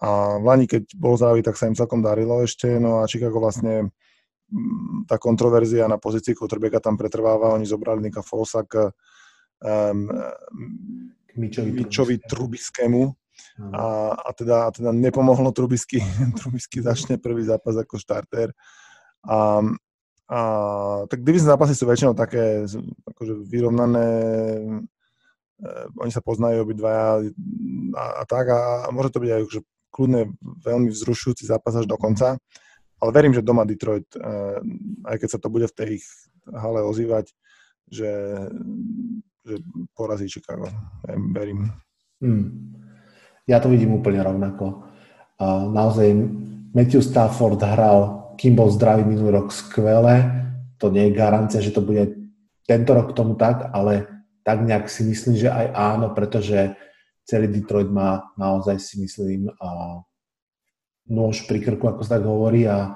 A 0.00 0.38
v 0.38 0.44
Lani, 0.46 0.66
keď 0.70 0.96
bol 0.96 1.18
zdravý, 1.18 1.42
tak 1.42 1.58
sa 1.58 1.66
im 1.66 1.76
celkom 1.76 2.00
darilo 2.00 2.40
ešte, 2.46 2.78
no 2.78 3.02
a 3.02 3.10
Chicago 3.10 3.42
vlastne 3.42 3.90
tá 5.06 5.16
kontroverzia 5.18 5.86
na 5.86 5.98
pozícii 5.98 6.34
quarterbacka 6.34 6.82
tam 6.82 6.98
pretrváva. 6.98 7.54
Oni 7.54 7.66
zobrali 7.66 8.02
Nika 8.02 8.22
Fosa 8.22 8.66
k 8.66 8.90
um, 9.62 10.08
Mičovi, 11.38 11.70
Mičovi 11.70 12.16
Trubiskému 12.18 13.02
a, 13.72 14.12
a, 14.16 14.30
teda, 14.32 14.66
a 14.66 14.70
teda 14.70 14.90
nepomohlo 14.92 15.52
Trubisky. 15.52 16.02
Trubisky 16.38 16.82
začne 16.82 17.20
prvý 17.20 17.46
zápas 17.46 17.76
ako 17.78 18.00
štarter. 18.00 18.52
A, 19.24 19.62
a 20.30 20.40
tak 21.06 21.22
divizné 21.22 21.52
zápasy 21.54 21.74
sú 21.76 21.84
väčšinou 21.86 22.16
také 22.16 22.64
akože 23.04 23.34
vyrovnané, 23.44 24.08
e, 25.60 25.70
oni 26.00 26.12
sa 26.14 26.24
poznajú 26.24 26.64
obidvaja 26.64 27.20
a, 27.98 28.04
a 28.18 28.24
tak 28.24 28.48
a, 28.48 28.86
a 28.86 28.88
môže 28.94 29.12
to 29.12 29.20
byť 29.20 29.30
aj 29.30 29.40
akože 29.44 29.60
kľudne 29.90 30.22
veľmi 30.40 30.88
vzrušujúci 30.88 31.44
zápas 31.44 31.74
až 31.76 31.84
do 31.90 31.98
konca. 31.98 32.38
Ale 33.00 33.10
verím, 33.16 33.32
že 33.32 33.44
doma 33.44 33.64
Detroit, 33.64 34.08
eh, 34.16 34.60
aj 35.08 35.16
keď 35.16 35.28
sa 35.28 35.40
to 35.40 35.48
bude 35.48 35.66
v 35.68 35.76
tej 35.76 35.88
ich 36.00 36.06
hale 36.48 36.84
ozývať, 36.84 37.32
že, 37.90 38.12
že 39.44 39.54
porazí 39.98 40.30
Chicago. 40.30 40.70
Verím. 41.34 41.68
Hmm. 42.22 42.76
Ja 43.50 43.58
to 43.58 43.66
vidím 43.66 43.98
úplne 43.98 44.22
rovnako. 44.22 44.86
Naozaj 45.74 46.06
Matthew 46.70 47.02
Stafford 47.02 47.58
hral, 47.58 48.30
kým 48.38 48.54
bol 48.54 48.70
zdravý 48.70 49.02
minulý 49.02 49.42
rok, 49.42 49.50
skvele. 49.50 50.22
To 50.78 50.92
nie 50.92 51.10
je 51.10 51.18
garancia, 51.18 51.58
že 51.58 51.74
to 51.74 51.82
bude 51.82 52.14
tento 52.64 52.94
rok 52.94 53.10
tomu 53.16 53.34
tak, 53.34 53.74
ale 53.74 54.06
tak 54.46 54.62
nejak 54.62 54.86
si 54.86 55.02
myslím, 55.04 55.34
že 55.34 55.50
aj 55.50 55.66
áno, 55.74 56.14
pretože 56.14 56.78
celý 57.26 57.50
Detroit 57.50 57.90
má 57.90 58.30
naozaj 58.38 58.78
si 58.78 59.02
myslím 59.02 59.50
nôž 61.10 61.44
pri 61.50 61.58
krku, 61.60 61.90
ako 61.90 62.06
sa 62.06 62.16
tak 62.16 62.24
hovorí 62.24 62.70
a, 62.70 62.94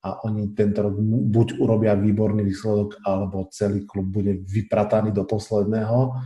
a 0.00 0.08
oni 0.24 0.56
tento 0.56 0.88
rok 0.88 0.96
buď 1.28 1.60
urobia 1.60 1.92
výborný 1.92 2.40
výsledok, 2.42 3.04
alebo 3.04 3.52
celý 3.52 3.84
klub 3.84 4.08
bude 4.08 4.40
vyprataný 4.48 5.12
do 5.12 5.28
posledného. 5.28 6.16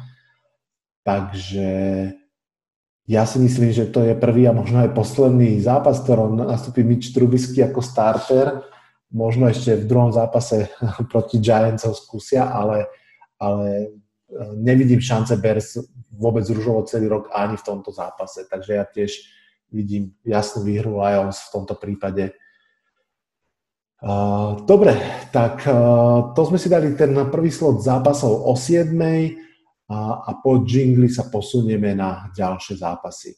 Takže 1.05 1.69
ja 3.05 3.29
si 3.29 3.37
myslím, 3.37 3.69
že 3.69 3.93
to 3.93 4.01
je 4.01 4.17
prvý 4.17 4.49
a 4.49 4.57
možno 4.57 4.81
aj 4.81 4.97
posledný 4.97 5.61
zápas, 5.61 6.01
ktorom 6.01 6.41
nastúpi 6.41 6.81
Mitch 6.81 7.13
Trubisky 7.13 7.61
ako 7.61 7.85
starter. 7.85 8.65
Možno 9.13 9.45
ešte 9.45 9.77
v 9.77 9.85
druhom 9.85 10.09
zápase 10.09 10.73
proti 11.13 11.37
Giants 11.43 11.85
ho 11.85 11.93
skúsia, 11.93 12.49
ale, 12.49 12.89
ale 13.37 13.69
e, 13.69 13.87
nevidím 14.57 15.05
šance 15.05 15.37
Bears 15.37 15.77
vôbec 16.17 16.49
ružovo 16.49 16.87
celý 16.89 17.13
rok 17.13 17.29
ani 17.35 17.61
v 17.61 17.67
tomto 17.67 17.93
zápase. 17.93 18.49
Takže 18.49 18.73
ja 18.73 18.89
tiež 18.89 19.13
vidím 19.73 20.17
jasnú 20.25 20.65
výhru 20.65 20.99
Lions 21.01 21.39
v 21.49 21.53
tomto 21.53 21.75
prípade. 21.79 22.35
Dobre, 24.69 24.93
tak 25.33 25.65
to 26.37 26.41
sme 26.45 26.61
si 26.61 26.69
dali 26.69 26.93
ten 26.93 27.17
prvý 27.33 27.49
slot 27.49 27.81
zápasov 27.81 28.45
o 28.45 28.53
7 28.53 28.93
a, 29.89 29.99
a 30.29 30.31
po 30.45 30.61
jingli 30.65 31.09
sa 31.09 31.29
posunieme 31.33 31.97
na 31.97 32.29
ďalšie 32.33 32.81
zápasy. 32.81 33.33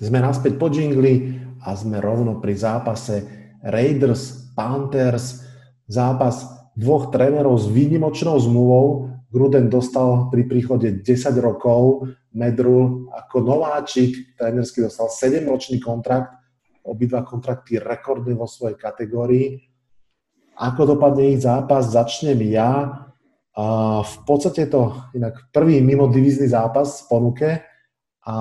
Sme 0.00 0.22
naspäť 0.22 0.56
po 0.56 0.72
jingli 0.72 1.36
a 1.60 1.76
sme 1.76 2.00
rovno 2.00 2.40
pri 2.40 2.56
zápase 2.56 3.26
Raiders, 3.60 4.54
Panthers, 4.56 5.44
zápas 5.84 6.48
dvoch 6.72 7.12
trénerov 7.12 7.60
s 7.60 7.68
výnimočnou 7.68 8.40
zmluvou. 8.40 9.12
Gruden 9.30 9.70
dostal 9.70 10.26
pri 10.26 10.42
príchode 10.50 10.90
10 11.06 11.06
rokov, 11.38 12.10
Medru 12.34 13.06
ako 13.14 13.42
nováčik, 13.46 14.34
trénersky 14.34 14.82
dostal 14.82 15.06
7-ročný 15.06 15.78
kontrakt, 15.78 16.34
obidva 16.82 17.22
kontrakty 17.22 17.78
rekordné 17.78 18.34
vo 18.34 18.50
svojej 18.50 18.74
kategórii. 18.74 19.70
Ako 20.58 20.94
dopadne 20.94 21.30
ich 21.30 21.46
zápas, 21.46 21.94
začnem 21.94 22.42
ja. 22.50 23.06
A 23.54 23.64
v 24.02 24.16
podstate 24.26 24.66
to 24.66 24.94
inak 25.14 25.50
prvý 25.54 25.82
mimo 25.82 26.10
divizný 26.10 26.46
zápas 26.50 27.02
v 27.02 27.04
ponuke 27.10 27.50
a 28.20 28.36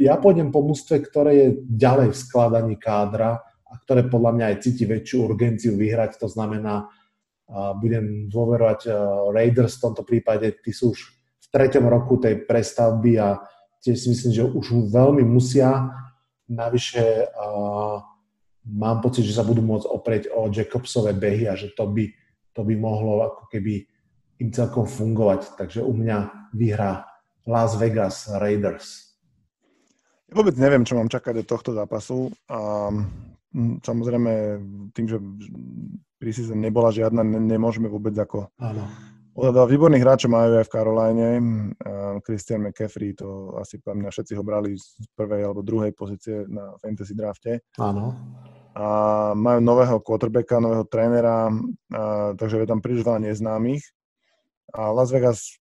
ja 0.00 0.14
pôjdem 0.16 0.48
po 0.48 0.64
mústve, 0.64 1.04
ktoré 1.04 1.32
je 1.36 1.48
ďalej 1.68 2.14
v 2.14 2.20
skladaní 2.20 2.76
kádra 2.80 3.44
a 3.66 3.72
ktoré 3.82 4.08
podľa 4.08 4.32
mňa 4.32 4.44
aj 4.46 4.56
cíti 4.62 4.84
väčšiu 4.88 5.16
urgenciu 5.26 5.76
vyhrať. 5.76 6.16
To 6.22 6.30
znamená, 6.30 6.88
budem 7.78 8.26
dôverovať 8.26 8.90
Raiders 9.30 9.78
v 9.78 9.82
tomto 9.86 10.02
prípade, 10.02 10.58
tí 10.62 10.74
sú 10.74 10.90
už 10.90 11.00
v 11.14 11.46
treťom 11.54 11.86
roku 11.86 12.18
tej 12.18 12.42
prestavby 12.42 13.22
a 13.22 13.38
tiež 13.78 13.94
si 13.94 14.10
myslím, 14.10 14.32
že 14.34 14.42
už 14.42 14.90
veľmi 14.90 15.22
musia. 15.22 15.94
Navyše 16.50 17.30
uh, 17.30 18.02
mám 18.66 18.98
pocit, 18.98 19.22
že 19.22 19.34
sa 19.34 19.46
budú 19.46 19.62
môcť 19.62 19.86
oprieť 19.86 20.24
o 20.34 20.50
Jacobsové 20.50 21.14
behy 21.14 21.46
a 21.46 21.54
že 21.54 21.70
to 21.70 21.86
by, 21.86 22.10
to 22.50 22.66
by 22.66 22.74
mohlo 22.74 23.22
ako 23.22 23.46
keby 23.46 23.86
im 24.42 24.50
celkom 24.50 24.90
fungovať. 24.90 25.54
Takže 25.54 25.86
u 25.86 25.94
mňa 25.94 26.50
vyhrá 26.50 27.06
Las 27.46 27.78
Vegas 27.78 28.26
Raiders. 28.26 29.14
Ja 30.26 30.34
vôbec 30.34 30.58
neviem, 30.58 30.82
čo 30.82 30.98
mám 30.98 31.06
čakať 31.06 31.46
od 31.46 31.46
tohto 31.46 31.70
zápasu. 31.70 32.34
A 32.50 32.90
samozrejme, 33.54 34.32
tým, 34.96 35.06
že 35.06 35.18
prísizem 36.16 36.58
nebola 36.58 36.90
žiadna, 36.90 37.22
nemôžeme 37.24 37.86
vôbec 37.90 38.16
ako 38.16 38.50
Áno 38.56 38.86
Odhadal 39.36 39.68
výborných 39.68 40.00
hráčov 40.00 40.32
majú 40.32 40.48
aj 40.56 40.64
v 40.64 40.72
Caroline. 40.72 41.28
Christian 42.24 42.64
McCaffrey, 42.64 43.12
to 43.12 43.52
asi 43.60 43.76
pre 43.76 43.92
mňa 43.92 44.08
všetci 44.08 44.32
ho 44.32 44.40
brali 44.40 44.80
z 44.80 44.96
prvej 45.12 45.44
alebo 45.44 45.60
druhej 45.60 45.92
pozície 45.92 46.48
na 46.48 46.72
fantasy 46.80 47.12
drafte. 47.12 47.60
Áno. 47.76 48.16
A 48.72 48.86
majú 49.36 49.60
nového 49.60 50.00
quarterbacka, 50.00 50.56
nového 50.56 50.88
trénera, 50.88 51.52
takže 52.40 52.64
je 52.64 52.68
tam 52.68 52.80
príliš 52.80 53.04
veľa 53.04 53.28
neznámych. 53.28 53.84
A 54.72 54.88
Las 54.96 55.12
Vegas, 55.12 55.60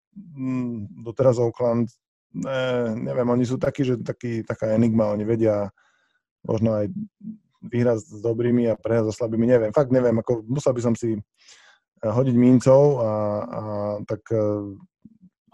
doteraz 1.04 1.36
Oakland, 1.44 1.92
ne, 2.32 2.96
neviem, 2.96 3.28
oni 3.28 3.44
sú 3.44 3.60
takí, 3.60 3.84
že 3.84 4.00
taký, 4.00 4.48
taká 4.48 4.72
enigma, 4.72 5.12
oni 5.12 5.28
vedia 5.28 5.68
možno 6.48 6.80
aj 6.80 6.96
vyhrať 7.70 7.98
s 8.02 8.20
dobrými 8.22 8.70
a 8.70 8.80
prehrať 8.80 9.10
so 9.12 9.14
slabými, 9.26 9.46
neviem, 9.50 9.72
fakt 9.74 9.90
neviem, 9.90 10.16
ako 10.20 10.46
musel 10.46 10.74
by 10.74 10.82
som 10.82 10.94
si 10.94 11.18
hodiť 12.04 12.36
mincov 12.38 13.02
a, 13.02 13.12
a 13.42 13.62
tak 14.06 14.22
e, 14.30 14.78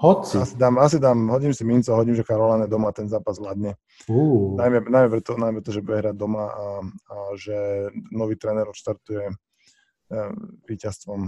Hoci. 0.02 0.42
Asi 0.42 0.58
dám, 0.58 0.82
asi 0.82 0.98
dám, 0.98 1.30
hodím 1.30 1.54
si 1.54 1.62
mincov, 1.62 1.94
hodím, 1.94 2.18
že 2.18 2.26
Karolane 2.26 2.66
doma 2.66 2.90
ten 2.90 3.06
zápas 3.06 3.38
vládne. 3.38 3.78
Uh. 4.10 4.58
Najmä, 4.58 4.90
najmä, 4.90 5.08
preto, 5.14 5.38
najmä 5.38 5.62
to, 5.62 5.70
že 5.70 5.86
bude 5.86 6.02
hrať 6.02 6.18
doma 6.18 6.50
a, 6.50 6.66
a 6.82 7.16
že 7.38 7.86
nový 8.10 8.34
tréner 8.34 8.66
odštartuje 8.66 9.30
e, 9.30 9.34
víťazstvom. 10.66 11.22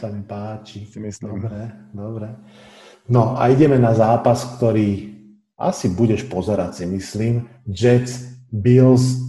Sa 0.00 0.08
mi 0.08 0.24
páči. 0.24 0.88
Si 0.88 0.96
myslím. 0.96 1.44
Dobre, 1.44 1.64
dobre. 1.92 2.28
No 3.04 3.36
a 3.36 3.52
ideme 3.52 3.76
na 3.76 3.92
zápas, 3.92 4.56
ktorý 4.56 5.12
asi 5.60 5.92
budeš 5.92 6.24
pozerať 6.24 6.80
si 6.80 6.84
myslím. 6.88 7.52
Jets, 7.68 8.48
Bills, 8.48 9.20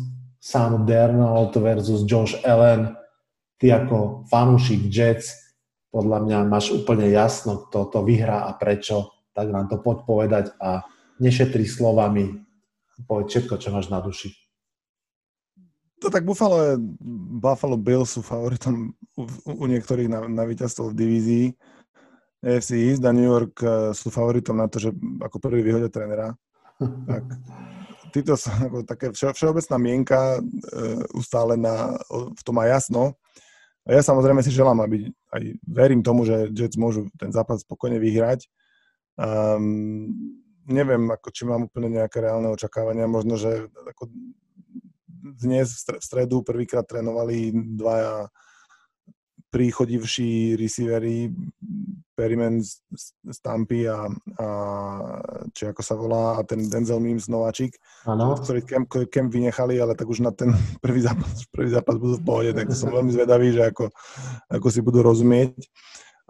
Sam 0.45 0.85
Darnold 0.85 1.57
versus 1.57 2.05
Josh 2.05 2.37
Allen. 2.45 2.93
Ty 3.57 3.81
ako 3.81 4.29
fanúšik 4.29 4.93
Jets, 4.93 5.57
podľa 5.89 6.21
mňa 6.21 6.37
máš 6.45 6.69
úplne 6.69 7.09
jasno, 7.09 7.65
kto 7.65 7.89
to 7.89 7.99
vyhrá 8.05 8.45
a 8.45 8.53
prečo, 8.53 9.09
tak 9.33 9.49
nám 9.49 9.65
to 9.73 9.81
poď 9.81 9.97
povedať 10.05 10.45
a 10.61 10.85
nešetri 11.17 11.65
slovami, 11.65 12.45
povedz 13.09 13.33
všetko, 13.33 13.57
čo 13.57 13.73
máš 13.73 13.89
na 13.89 14.03
duši. 14.05 14.29
To 16.03 16.11
tak 16.13 16.27
Buffalo, 16.27 16.61
je, 16.61 16.73
Buffalo 17.41 17.79
Bills 17.79 18.13
sú 18.13 18.21
favoritom 18.21 18.93
u, 19.17 19.23
u 19.49 19.65
niektorých 19.65 20.11
na, 20.11 20.27
na 20.29 20.43
víťazstvo 20.45 20.91
v 20.91 20.97
divízii. 20.99 21.45
AFC 22.45 22.77
East 22.93 23.01
a 23.01 23.15
New 23.15 23.25
York 23.25 23.55
eh, 23.65 23.95
sú 23.97 24.13
favoritom 24.13 24.59
na 24.59 24.69
to, 24.69 24.77
že 24.77 24.93
ako 25.23 25.41
prvý 25.41 25.65
vyhodia 25.65 25.89
trénera. 25.89 26.37
Tak 27.07 27.23
títo 28.15 28.39
sú 28.39 28.48
ako 28.72 28.88
také 28.88 29.12
všeobecná 29.12 29.75
mienka 29.75 30.19
e, 30.38 30.41
ustále 31.12 31.60
na, 31.60 32.00
v 32.10 32.41
tom 32.48 32.55
má 32.55 32.72
jasno. 32.72 33.19
A 33.86 33.93
ja 33.93 34.01
samozrejme 34.01 34.41
si 34.41 34.50
želám, 34.50 34.81
aby 34.81 35.13
aj 35.29 35.43
verím 35.62 36.01
tomu, 36.01 36.25
že 36.25 36.50
Jets 36.55 36.79
môžu 36.79 37.05
ten 37.22 37.29
zápas 37.29 37.62
spokojne 37.62 38.01
vyhrať. 38.01 38.50
Um, 39.13 40.10
neviem, 40.65 41.05
ako, 41.13 41.29
či 41.29 41.45
mám 41.45 41.69
úplne 41.69 42.01
nejaké 42.01 42.17
reálne 42.17 42.50
očakávania. 42.50 43.05
Možno, 43.05 43.38
že 43.38 43.69
ako 43.69 44.10
dnes 45.38 45.86
v 45.86 46.01
stredu 46.01 46.41
prvýkrát 46.41 46.81
trénovali 46.81 47.53
dvaja 47.53 48.34
príchodivší 49.55 50.59
receivery 50.59 51.31
Perimen 52.12 52.59
z, 52.59 53.39
Tampy 53.39 53.88
a, 53.88 54.03
a 54.39 54.47
či 55.55 55.71
ako 55.71 55.79
sa 55.79 55.95
volá, 55.95 56.35
a 56.35 56.43
ten 56.43 56.67
Denzel 56.67 57.00
Mims 57.00 57.31
nováčik, 57.31 57.79
ktorý 58.03 59.07
kem 59.07 59.31
vynechali, 59.31 59.79
ale 59.79 59.95
tak 59.95 60.12
už 60.12 60.19
na 60.19 60.35
ten 60.35 60.51
prvý 60.83 61.00
zápas, 61.00 61.47
prvý 61.55 61.71
zápas 61.71 61.95
budú 61.95 62.19
v 62.19 62.27
pohode, 62.27 62.51
tak 62.51 62.67
som 62.75 62.91
veľmi 62.95 63.15
zvedavý, 63.15 63.55
že 63.55 63.71
ako, 63.71 63.95
ako 64.51 64.67
si 64.67 64.83
budú 64.83 65.00
rozumieť. 65.07 65.55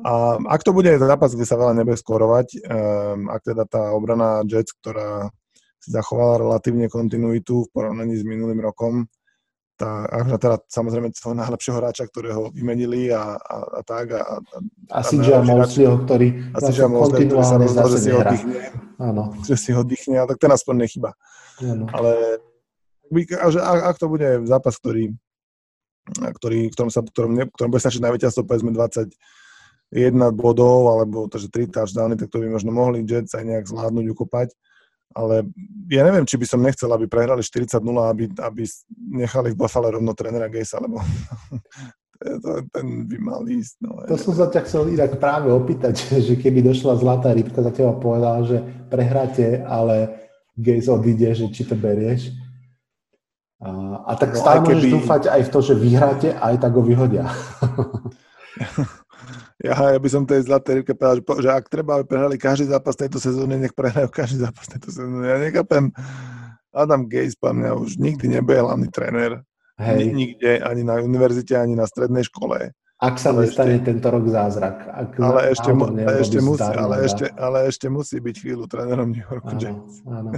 A 0.06 0.38
ak 0.46 0.62
to 0.62 0.76
bude 0.76 0.92
zápas, 0.94 1.34
kde 1.34 1.50
sa 1.50 1.58
veľa 1.58 1.82
nebude 1.82 1.98
skorovať, 1.98 2.62
um, 2.62 3.32
ak 3.32 3.42
teda 3.42 3.64
tá 3.66 3.90
obrana 3.96 4.46
Jets, 4.46 4.76
ktorá 4.78 5.34
si 5.82 5.90
zachovala 5.90 6.46
relatívne 6.46 6.92
kontinuitu 6.94 7.66
v 7.66 7.72
porovnaní 7.74 8.20
s 8.20 8.28
minulým 8.28 8.62
rokom, 8.62 9.10
tá, 9.76 10.08
a 10.08 10.40
teda 10.40 10.58
samozrejme 10.72 11.12
svojho 11.12 11.36
najlepšieho 11.36 11.76
hráča, 11.76 12.08
ktorého 12.08 12.48
vymenili 12.56 13.12
a, 13.12 13.36
a, 13.36 13.58
a 13.76 13.82
tak. 13.84 14.16
A, 14.16 14.40
a, 14.40 14.58
a 14.96 15.00
CJ 15.04 15.44
Mosleyho, 15.44 16.00
ktorý 16.08 16.28
a 16.56 16.58
CJ 16.64 16.80
Mosley, 16.88 17.28
ktorý 17.28 17.44
sa 17.44 17.60
rozhodol, 17.60 17.90
že 17.92 18.00
si 18.00 18.12
oddychne. 18.16 18.58
Áno. 18.96 19.24
Že 19.44 19.56
si 19.60 19.72
oddychne, 19.76 20.16
ale 20.24 20.28
tak 20.32 20.40
ten 20.40 20.52
aspoň 20.56 20.76
nechyba. 20.88 21.12
Áno. 21.60 21.86
Ale 21.92 22.40
že 23.52 23.60
ak, 23.60 23.80
ak 23.94 23.98
to 24.00 24.08
bude 24.08 24.28
zápas, 24.48 24.80
ktorý, 24.80 25.12
ktorý, 26.16 26.60
ktorom, 26.72 26.90
sa, 26.90 27.04
ktorom, 27.04 27.32
ne, 27.36 27.44
ktorom 27.52 27.70
bude 27.70 27.84
stačiť 27.84 28.02
na 28.02 28.16
víťazstvo, 28.16 28.48
povedzme 28.48 28.72
21 28.72 29.12
bodov, 30.34 30.88
alebo 30.96 31.28
to, 31.28 31.36
že 31.36 31.52
3 31.52 31.68
touchdowny, 31.70 32.16
tak 32.16 32.32
to 32.32 32.40
by 32.40 32.48
možno 32.48 32.72
mohli 32.72 33.04
Jets 33.04 33.36
aj 33.36 33.44
nejak 33.44 33.66
zvládnuť, 33.68 34.06
ukopať 34.08 34.50
ale 35.16 35.48
ja 35.88 36.04
neviem, 36.04 36.28
či 36.28 36.36
by 36.36 36.46
som 36.46 36.60
nechcel, 36.60 36.92
aby 36.92 37.08
prehrali 37.08 37.40
40-0, 37.40 37.80
aby, 37.80 38.28
aby 38.36 38.64
nechali 39.16 39.56
v 39.56 39.60
Buffalo 39.64 39.88
rovno 39.88 40.12
trénera 40.12 40.52
Gejsa, 40.52 40.84
lebo 40.84 41.00
to, 42.44 42.68
ten 42.76 43.08
by 43.08 43.18
mal 43.24 43.42
ísť. 43.48 43.74
No, 43.80 44.04
to 44.04 44.20
som 44.20 44.36
sa 44.36 44.52
ťa 44.52 44.62
chcel 44.68 44.92
inak 44.92 45.16
práve 45.16 45.48
opýtať, 45.56 45.96
že 46.28 46.36
keby 46.36 46.68
došla 46.68 47.00
zlatá 47.00 47.32
rybka, 47.32 47.64
za 47.64 47.72
teba 47.72 47.96
povedala, 47.96 48.44
že 48.44 48.60
prehráte, 48.92 49.64
ale 49.64 50.28
Gejs 50.60 50.92
odíde, 50.92 51.32
že 51.32 51.48
či 51.52 51.64
to 51.64 51.80
berieš. 51.80 52.36
A, 53.64 54.04
a 54.04 54.12
tak 54.20 54.36
no, 54.36 54.40
stále 54.44 54.60
môžeš 54.68 54.84
keby... 54.84 54.94
dúfať 55.00 55.24
aj 55.32 55.42
v 55.48 55.50
to, 55.50 55.60
že 55.64 55.74
vyhráte, 55.80 56.30
aj 56.36 56.56
tak 56.60 56.72
ho 56.76 56.84
vyhodia. 56.84 57.32
Ja, 59.66 59.98
ja 59.98 60.00
by 60.00 60.10
som 60.14 60.30
tej 60.30 60.46
zlaté 60.46 60.78
rybke 60.78 60.94
povedal, 60.94 61.18
že, 61.18 61.24
že 61.42 61.50
ak 61.50 61.66
treba, 61.74 61.98
aby 61.98 62.06
prehrali 62.06 62.38
každý 62.38 62.70
zápas 62.70 62.94
tejto 62.94 63.18
sezóny, 63.18 63.58
nech 63.58 63.74
prehrajú 63.74 64.14
každý 64.14 64.46
zápas 64.46 64.70
tejto 64.70 64.94
sezóny. 64.94 65.26
Ja 65.26 65.42
nechápem, 65.42 65.90
Adam 66.70 67.10
Gaze 67.10 67.34
po 67.34 67.50
mňa 67.50 67.74
už 67.74 67.98
nikdy 67.98 68.30
nebude 68.30 68.62
hlavný 68.62 68.88
tréner. 68.94 69.42
Hej. 69.82 70.14
Nikde, 70.14 70.62
ani 70.62 70.86
na 70.86 71.02
univerzite, 71.02 71.58
ani 71.58 71.74
na 71.74 71.90
strednej 71.90 72.24
škole. 72.30 72.78
Ak 72.96 73.20
sa 73.20 73.36
ale 73.36 73.50
nestane 73.50 73.76
ešte, 73.76 73.92
tento 73.92 74.08
rok 74.08 74.24
zázrak. 74.32 74.88
Ak 74.88 75.20
ale, 75.20 75.52
ešte, 75.52 75.72
mu, 75.76 75.84
ale, 75.92 76.16
ešte 76.24 76.40
musí, 76.40 76.64
ale, 76.64 76.96
ešte, 77.04 77.26
ale 77.36 77.58
ešte 77.68 77.88
musí 77.92 78.18
byť 78.24 78.36
chvíľu 78.40 78.72
trénerom 78.72 79.12
New 79.12 79.20
Yorku 79.20 79.52
áno. 79.52 79.84
Áno, 80.08 80.30
áno. 80.30 80.32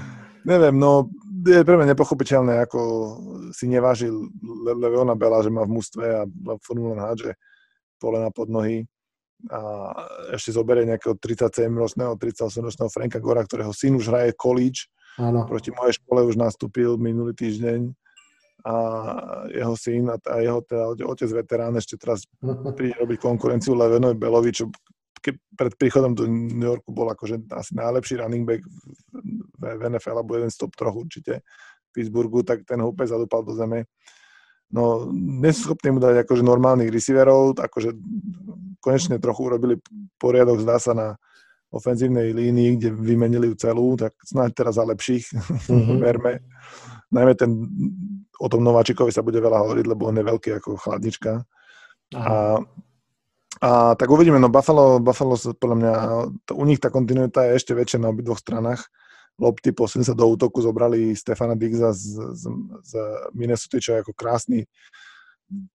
Neviem, 0.50 0.74
no 0.74 1.06
je 1.46 1.60
pre 1.62 1.76
mňa 1.76 1.92
nepochopiteľné, 1.94 2.64
ako 2.64 2.80
si 3.52 3.68
nevážil 3.68 4.12
Le- 4.40 4.76
Leveona 4.76 5.14
Bela, 5.14 5.44
že 5.44 5.52
má 5.52 5.62
v 5.68 5.76
mústve 5.76 6.04
a 6.08 6.24
Formula 6.64 7.12
hádže 7.12 7.36
polena 8.00 8.32
pod 8.32 8.48
nohy 8.48 8.88
a 9.48 9.60
ešte 10.36 10.52
zoberie 10.52 10.84
nejakého 10.84 11.16
37-ročného, 11.16 12.12
38-ročného 12.20 12.90
Franka 12.92 13.16
Gora, 13.16 13.40
ktorého 13.40 13.72
syn 13.72 13.96
už 13.96 14.12
hraje 14.12 14.36
college. 14.36 14.92
Áno. 15.16 15.48
Proti 15.48 15.72
mojej 15.72 15.96
škole 15.96 16.28
už 16.28 16.36
nastúpil 16.36 17.00
minulý 17.00 17.32
týždeň 17.32 17.88
a 18.60 18.74
jeho 19.56 19.72
syn 19.72 20.12
a, 20.12 20.16
jeho 20.44 20.60
teda 20.60 20.92
otec 21.08 21.30
veterán 21.32 21.72
ešte 21.80 21.96
teraz 21.96 22.28
príde 22.76 23.00
robiť 23.00 23.16
konkurenciu 23.16 23.72
Levenovi 23.72 24.16
Belovi, 24.20 24.52
čo 24.52 24.68
ke, 25.20 25.36
pred 25.56 25.72
príchodom 25.76 26.12
do 26.12 26.28
New 26.28 26.68
Yorku 26.68 26.92
bol 26.92 27.08
akože 27.08 27.48
asi 27.56 27.72
najlepší 27.76 28.20
running 28.20 28.44
back 28.44 28.60
v, 28.60 29.64
v 29.64 29.80
NFL, 29.96 30.20
alebo 30.20 30.36
jeden 30.36 30.52
z 30.52 30.60
top 30.60 30.76
troch 30.76 30.96
určite 30.96 31.40
v 31.40 31.88
Pittsburghu, 31.96 32.44
tak 32.44 32.68
ten 32.68 32.80
ho 32.80 32.92
úplne 32.92 33.08
zadúpal 33.08 33.44
do 33.44 33.56
zeme 33.56 33.88
no 34.70 35.10
neschopní 35.14 35.90
mu 35.90 35.98
dať 35.98 36.26
akože 36.26 36.42
normálnych 36.46 36.90
receiverov, 36.90 37.58
akože 37.58 37.90
konečne 38.78 39.18
trochu 39.18 39.40
urobili 39.46 39.74
poriadok, 40.16 40.62
zdá 40.62 40.78
sa, 40.78 40.94
na 40.94 41.08
ofenzívnej 41.70 42.34
línii, 42.34 42.76
kde 42.76 42.88
vymenili 42.90 43.46
ju 43.50 43.54
celú, 43.54 43.94
tak 43.94 44.14
snáď 44.26 44.50
teraz 44.54 44.74
za 44.74 44.84
lepších, 44.86 45.24
mm-hmm. 45.70 45.98
verme. 46.06 46.32
Najmä 47.10 47.32
ten, 47.38 47.50
o 48.38 48.46
tom 48.50 48.62
Nováčikovi 48.66 49.14
sa 49.14 49.22
bude 49.22 49.38
veľa 49.38 49.66
hovoriť, 49.66 49.84
lebo 49.86 50.10
on 50.10 50.18
je 50.18 50.24
veľký 50.26 50.50
ako 50.58 50.78
chladnička. 50.78 51.46
A, 52.14 52.58
a 53.62 53.70
tak 53.94 54.10
uvidíme, 54.10 54.42
no 54.42 54.50
Buffalo, 54.50 54.98
Buffalo 54.98 55.38
podľa 55.38 55.76
mňa, 55.78 55.92
to, 56.46 56.58
u 56.58 56.64
nich 56.66 56.82
tá 56.82 56.90
kontinuita 56.90 57.46
je 57.46 57.58
ešte 57.58 57.74
väčšia 57.74 58.02
na 58.02 58.10
obidvoch 58.10 58.38
stranách 58.38 58.90
lopty, 59.40 59.72
posunuli 59.72 60.04
sa 60.04 60.12
do 60.12 60.28
útoku, 60.28 60.60
zobrali 60.60 61.16
Stefana 61.16 61.56
Digza 61.56 61.96
z, 61.96 62.20
z, 62.36 62.42
z 62.84 62.92
Minnesota, 63.32 63.80
čo 63.80 63.96
je 63.96 63.98
ako 64.04 64.12
krásny. 64.12 64.68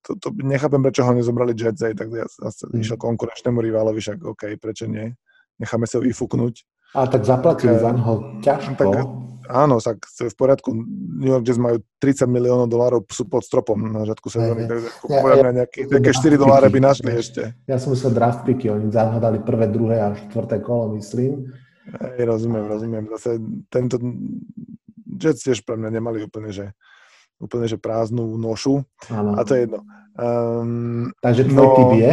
To, 0.05 0.15
to 0.15 0.31
nechápem, 0.39 0.79
prečo 0.79 1.03
ho 1.03 1.11
nezobrali 1.11 1.51
Jets 1.51 1.83
aj, 1.83 1.99
tak 1.99 2.07
ja 2.13 2.29
zase 2.29 2.69
mm. 2.69 2.79
išiel 2.79 2.97
konkurenčnému 3.01 3.59
rivalovi, 3.59 3.99
však 3.99 4.23
OK, 4.23 4.43
prečo 4.61 4.87
nie? 4.87 5.11
Necháme 5.59 5.89
sa 5.89 5.99
ho 5.99 6.05
vyfúknuť. 6.05 6.63
A 6.95 7.11
tak 7.11 7.27
zaplatili 7.27 7.75
za 7.75 7.91
neho 7.91 8.39
ťažko. 8.39 8.79
Tak, 8.79 9.07
áno, 9.51 9.83
tak 9.83 10.07
v 10.07 10.35
poriadku. 10.39 10.71
New 11.19 11.27
York 11.27 11.43
Jets 11.43 11.59
majú 11.59 11.83
30 11.99 12.23
miliónov 12.31 12.71
dolárov, 12.71 13.03
sú 13.11 13.27
pod 13.27 13.43
stropom 13.43 13.75
na 13.75 14.07
začiatku 14.07 14.27
sezóny, 14.31 14.63
tak 14.63 14.79
ja, 15.11 15.19
ja, 15.19 15.51
nejaké, 15.51 15.79
nejaké 15.91 16.11
4 16.15 16.39
doláre 16.39 16.71
by 16.71 16.79
našli 16.79 17.11
ešte. 17.11 17.51
Ja 17.67 17.75
som 17.75 17.91
myslel 17.91 18.15
draft 18.15 18.47
picky, 18.47 18.71
oni 18.71 18.87
zahnodali 18.87 19.43
prvé, 19.43 19.67
druhé 19.67 19.99
a 19.99 20.15
štvrté 20.15 20.63
kolo, 20.63 20.95
myslím 20.95 21.51
Hej, 21.85 22.25
rozumiem, 22.25 22.65
rozumiem. 22.65 23.03
Zase 23.13 23.37
tento 23.69 24.01
Jets 25.05 25.45
tiež 25.45 25.61
pre 25.63 25.77
mňa 25.77 25.89
nemali 26.01 26.25
úplne, 26.25 26.49
že, 26.49 26.73
úplne, 27.37 27.69
že 27.69 27.77
prázdnu 27.77 28.35
nošu. 28.35 28.83
Ano. 29.13 29.37
A 29.37 29.45
to 29.45 29.55
je 29.55 29.69
jedno. 29.69 29.85
Um, 30.15 31.11
Takže 31.19 31.51
tvoj 31.51 31.67
no, 31.67 31.75
typ 31.75 31.91
je? 31.99 32.11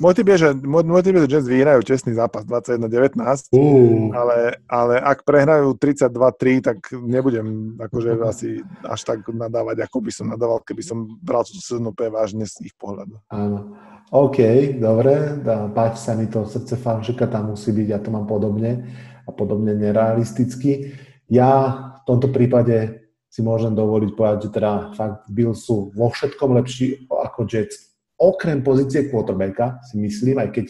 Môj 0.00 0.16
typ 0.16 0.32
je, 0.32 0.36
že, 0.40 0.48
môj, 0.64 0.88
môj 0.88 1.04
typ 1.04 1.12
je, 1.12 1.28
že 1.28 1.32
Jets 1.36 1.48
vyhrajú 1.52 1.80
čestný 1.84 2.16
zápas 2.16 2.48
21-19, 2.48 3.20
uh. 3.20 4.08
ale, 4.16 4.56
ale 4.64 4.94
ak 4.96 5.28
prehrajú 5.28 5.76
32-3, 5.76 6.64
tak 6.64 6.78
nebudem 6.96 7.76
akože 7.76 8.16
asi 8.24 8.64
až 8.80 9.00
tak 9.04 9.28
nadávať, 9.28 9.84
ako 9.84 10.00
by 10.00 10.10
som 10.10 10.32
nadával, 10.32 10.64
keby 10.64 10.80
som 10.80 11.04
bral 11.20 11.44
túto 11.44 11.60
sezónu 11.60 11.92
vážne 11.92 12.48
z 12.48 12.72
ich 12.72 12.74
pohľadu. 12.80 13.20
Áno. 13.28 13.76
OK, 14.10 14.40
dobre, 14.80 15.38
dá, 15.44 15.68
páči 15.70 16.00
sa 16.00 16.16
mi 16.16 16.26
to 16.26 16.48
srdce 16.48 16.80
fanšika, 16.80 17.28
tam 17.28 17.52
musí 17.54 17.70
byť, 17.70 17.86
ja 17.86 18.00
to 18.00 18.08
mám 18.08 18.24
podobne 18.24 18.88
a 19.22 19.30
podobne 19.30 19.76
nerealisticky. 19.76 20.96
Ja 21.28 21.52
v 22.02 22.08
tomto 22.08 22.32
prípade 22.32 23.06
si 23.30 23.44
môžem 23.46 23.76
dovoliť 23.76 24.10
povedať, 24.18 24.38
že 24.48 24.50
teda 24.50 24.72
fakt 24.98 25.30
Bill 25.30 25.54
sú 25.54 25.94
vo 25.94 26.10
všetkom 26.10 26.50
lepší 26.58 27.06
ako 27.06 27.46
Jets. 27.46 27.89
Okrem 28.20 28.60
pozície 28.60 29.08
quarterbacka 29.08 29.80
si 29.88 29.96
myslím, 29.96 30.44
aj 30.44 30.48
keď 30.52 30.66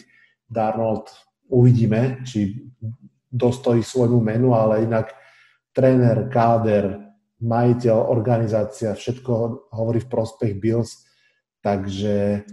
Darnold 0.47 1.11
uvidíme, 1.51 2.23
či 2.23 2.71
dostojí 3.27 3.83
svojmu 3.83 4.23
menu, 4.23 4.55
ale 4.55 4.87
inak 4.87 5.11
tréner, 5.75 6.31
káder, 6.31 6.99
majiteľ, 7.43 7.97
organizácia, 8.07 8.95
všetko 8.95 9.31
hovorí 9.75 9.99
v 10.03 10.11
prospech 10.11 10.51
Bills, 10.59 11.03
takže 11.59 12.47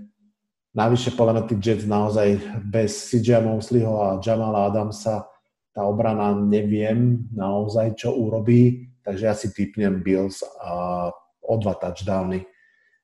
Navyše 0.79 1.19
podľa 1.19 1.43
mňa 1.43 1.59
Jets 1.59 1.91
naozaj 1.91 2.39
bez 2.63 3.11
CJ 3.11 3.43
Mosleyho 3.43 3.99
a 3.99 4.09
Jamala 4.23 4.71
Adamsa 4.71 5.27
tá 5.75 5.83
obrana 5.83 6.39
neviem 6.39 7.27
naozaj, 7.35 7.99
čo 7.99 8.15
urobí, 8.15 8.87
takže 9.03 9.25
ja 9.27 9.35
si 9.35 9.51
typnem 9.51 9.99
Bills 9.99 10.39
a 10.63 11.11
o 11.43 11.55
dva 11.59 11.75
touchdowny 11.75 12.47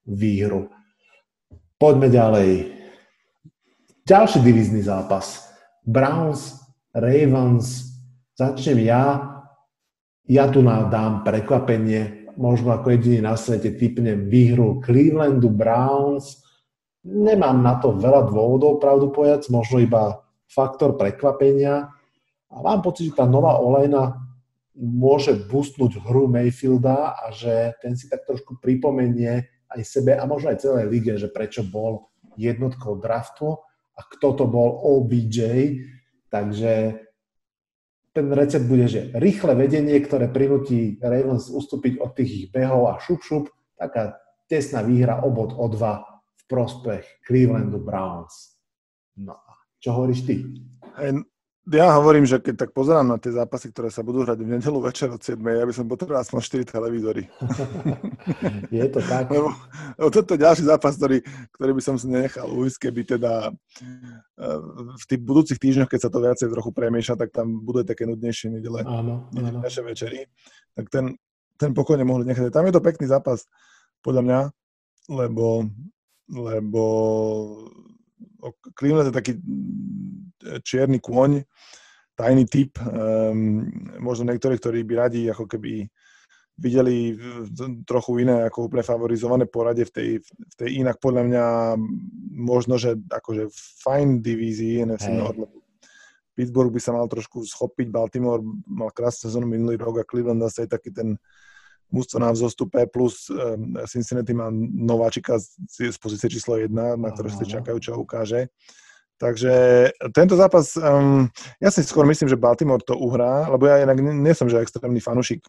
výhru. 0.07 0.71
Poďme 1.85 2.09
ďalej. 2.09 2.51
Ďalší 4.09 4.41
divizný 4.41 4.81
zápas. 4.81 5.53
Browns, 5.85 6.57
Ravens. 6.97 7.93
Začnem 8.41 8.89
ja. 8.89 9.21
Ja 10.25 10.49
tu 10.49 10.65
nám 10.65 10.89
dám 10.89 11.29
prekvapenie. 11.29 12.33
Možno 12.41 12.73
ako 12.73 12.89
jediný 12.89 13.29
na 13.29 13.37
svete 13.37 13.77
typnem 13.77 14.33
výhru 14.33 14.81
Clevelandu 14.81 15.53
Browns. 15.53 16.41
Nemám 17.05 17.61
na 17.61 17.77
to 17.77 17.93
veľa 17.93 18.33
dôvodov, 18.33 18.81
pravdu 18.81 19.13
povedať, 19.13 19.53
možno 19.53 19.85
iba 19.85 20.25
faktor 20.49 20.97
prekvapenia. 20.97 21.93
A 22.49 22.65
mám 22.65 22.81
pocit, 22.81 23.13
že 23.13 23.21
tá 23.21 23.29
nová 23.29 23.61
olejna 23.61 24.25
môže 24.73 25.37
boostnúť 25.37 26.01
hru 26.01 26.33
Mayfielda 26.33 27.13
a 27.13 27.29
že 27.29 27.77
ten 27.85 27.93
si 27.93 28.09
tak 28.09 28.25
trošku 28.25 28.57
pripomenie 28.57 29.53
aj 29.75 29.83
sebe 29.83 30.15
a 30.15 30.23
možno 30.25 30.55
aj 30.55 30.63
celej 30.63 30.87
lige, 30.89 31.13
že 31.19 31.29
prečo 31.29 31.67
bol 31.67 32.09
jednotkou 32.39 32.99
draftu 32.99 33.59
a 33.95 34.01
kto 34.15 34.29
to 34.39 34.45
bol 34.47 34.83
OBJ. 34.99 35.39
Takže 36.31 36.73
ten 38.15 38.27
recept 38.31 38.67
bude, 38.71 38.87
že 38.87 39.11
rýchle 39.19 39.59
vedenie, 39.59 39.99
ktoré 39.99 40.31
prinúti 40.31 40.99
Ravens 41.03 41.51
ustúpiť 41.51 41.99
od 41.99 42.15
tých 42.15 42.31
ich 42.31 42.47
behov 42.55 42.95
a 42.95 43.03
šup 43.03 43.21
šup, 43.23 43.45
taká 43.75 44.19
tesná 44.47 44.87
výhra 44.87 45.23
obod 45.27 45.51
o 45.55 45.67
dva 45.67 46.03
v 46.39 46.43
prospech 46.47 47.27
Clevelandu 47.27 47.83
Browns. 47.83 48.55
No 49.19 49.35
a 49.35 49.51
čo 49.83 49.99
hovoríš 49.99 50.27
ty? 50.27 50.47
Ja 51.65 51.97
hovorím, 51.97 52.29
že 52.29 52.37
keď 52.45 52.69
tak 52.69 52.71
pozerám 52.77 53.09
na 53.09 53.17
tie 53.17 53.33
zápasy, 53.33 53.73
ktoré 53.73 53.89
sa 53.89 54.05
budú 54.05 54.21
hrať 54.21 54.37
v 54.37 54.53
nedelu 54.53 54.79
večer 54.85 55.09
od 55.09 55.25
7, 55.25 55.41
ja 55.41 55.65
by 55.65 55.73
som 55.73 55.89
potreboval 55.89 56.21
aspoň 56.21 56.41
4 56.61 56.77
televízory. 56.77 57.25
je 58.69 58.85
to 58.93 59.01
tak. 59.01 59.33
Lebo, 59.33 59.49
lebo 59.97 60.09
toto 60.13 60.37
je 60.37 60.45
ďalší 60.45 60.69
zápas, 60.69 60.93
ktorý, 61.01 61.25
ktorý 61.57 61.73
by 61.73 61.83
som 61.83 61.97
si 61.97 62.05
nenechal 62.13 62.53
ujsť, 62.53 62.77
keby 62.85 63.01
teda 63.17 63.33
eh, 63.49 64.61
v 64.93 65.05
tých 65.09 65.21
budúcich 65.25 65.57
týždňoch, 65.57 65.89
keď 65.89 66.01
sa 66.05 66.13
to 66.13 66.21
viacej 66.21 66.53
trochu 66.53 66.69
premieša, 66.69 67.17
tak 67.17 67.33
tam 67.33 67.65
budú 67.65 67.81
také 67.81 68.05
nudnejšie 68.05 68.61
nedele, 68.61 68.85
áno, 68.85 69.33
áno. 69.33 69.65
večery. 69.65 70.29
Tak 70.77 70.93
ten, 70.93 71.17
ten 71.57 71.73
pokojne 71.73 72.05
mohli 72.05 72.29
nechať. 72.29 72.53
Tam 72.53 72.69
je 72.69 72.77
to 72.77 72.85
pekný 72.85 73.09
zápas, 73.09 73.49
podľa 74.05 74.21
mňa, 74.21 74.41
lebo, 75.17 75.65
lebo 76.29 76.83
Cleveland 78.77 79.09
je 79.09 79.17
taký 79.17 79.33
čierny 80.63 80.99
kôň, 81.01 81.45
tajný 82.15 82.45
typ. 82.47 82.79
Um, 82.83 83.67
možno 83.99 84.31
niektorí, 84.31 84.59
ktorí 84.59 84.81
by 84.87 84.95
radi 85.09 85.27
ako 85.31 85.51
keby 85.51 85.89
videli 86.55 87.19
trochu 87.83 88.23
iné 88.23 88.47
ako 88.47 88.71
úplne 88.71 88.87
favorizované 88.87 89.51
poradie 89.51 89.91
v 89.91 89.93
tej, 89.93 90.11
v 90.23 90.55
tej 90.55 90.71
inak 90.87 91.03
podľa 91.03 91.23
mňa 91.27 91.45
možno, 92.31 92.79
že 92.79 92.95
akože 93.11 93.51
fajn 93.83 94.23
divízii 94.23 94.87
NFC 94.87 95.11
hey. 95.11 95.35
Pittsburgh 96.35 96.71
by 96.71 96.81
sa 96.83 96.95
mal 96.95 97.07
trošku 97.07 97.47
schopiť, 97.47 97.91
Baltimore 97.91 98.43
mal 98.67 98.91
krásnu 98.91 99.31
sezónu 99.31 99.47
minulý 99.47 99.79
rok 99.79 100.03
a 100.03 100.07
Cleveland 100.07 100.43
zase 100.47 100.67
je 100.67 100.75
taký 100.75 100.91
ten 100.95 101.19
mústvo 101.95 102.19
na 102.19 102.35
vzostupe 102.35 102.87
plus 102.91 103.31
um, 103.31 103.79
Cincinnati 103.87 104.35
má 104.35 104.51
nováčika 104.55 105.39
z, 105.39 105.95
z 105.95 105.99
pozície 105.99 106.27
číslo 106.27 106.59
1, 106.59 106.71
na 106.75 107.09
ktoré 107.15 107.31
si 107.31 107.47
čakajú, 107.47 107.79
čo 107.79 107.95
ukáže. 107.99 108.51
Takže 109.25 109.53
tento 110.13 110.37
zápas, 110.37 110.77
um, 110.77 111.25
ja 111.57 111.73
si 111.73 111.81
skôr 111.81 112.05
myslím, 112.05 112.29
že 112.29 112.37
Baltimore 112.37 112.85
to 112.85 112.93
uhrá, 112.93 113.49
lebo 113.49 113.65
ja 113.65 113.81
inak 113.81 113.97
nie 113.97 114.37
som 114.37 114.53
že 114.53 114.61
extrémny 114.61 115.01
fanušik 115.01 115.41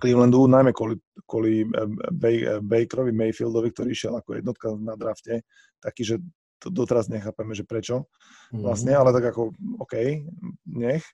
Clevelandu, 0.00 0.48
najmä 0.48 0.72
kvôli, 0.72 0.96
kvôli 1.28 1.66
Bay, 2.14 2.46
Bakerovi 2.62 3.12
Mayfieldovi, 3.12 3.74
ktorý 3.74 3.92
išiel 3.92 4.16
ako 4.16 4.38
jednotka 4.38 4.72
na 4.80 4.96
drafte, 4.96 5.44
taký, 5.82 6.08
že 6.08 6.16
to 6.56 6.72
doteraz 6.72 7.12
nechápeme, 7.12 7.52
že 7.52 7.68
prečo 7.68 8.06
mm-hmm. 8.06 8.64
vlastne, 8.64 8.96
ale 8.96 9.12
tak 9.12 9.34
ako 9.34 9.52
OK, 9.82 10.24
nech 10.64 11.04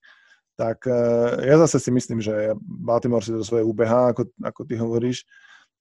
tak 0.56 0.88
e, 0.88 1.02
ja 1.44 1.60
zase 1.60 1.76
si 1.76 1.92
myslím, 1.92 2.24
že 2.24 2.56
Baltimore 2.64 3.20
si 3.20 3.28
to 3.28 3.44
svoje 3.44 3.60
UBH, 3.60 4.16
ako, 4.16 4.22
ako 4.40 4.60
ty 4.64 4.74
hovoríš, 4.80 5.28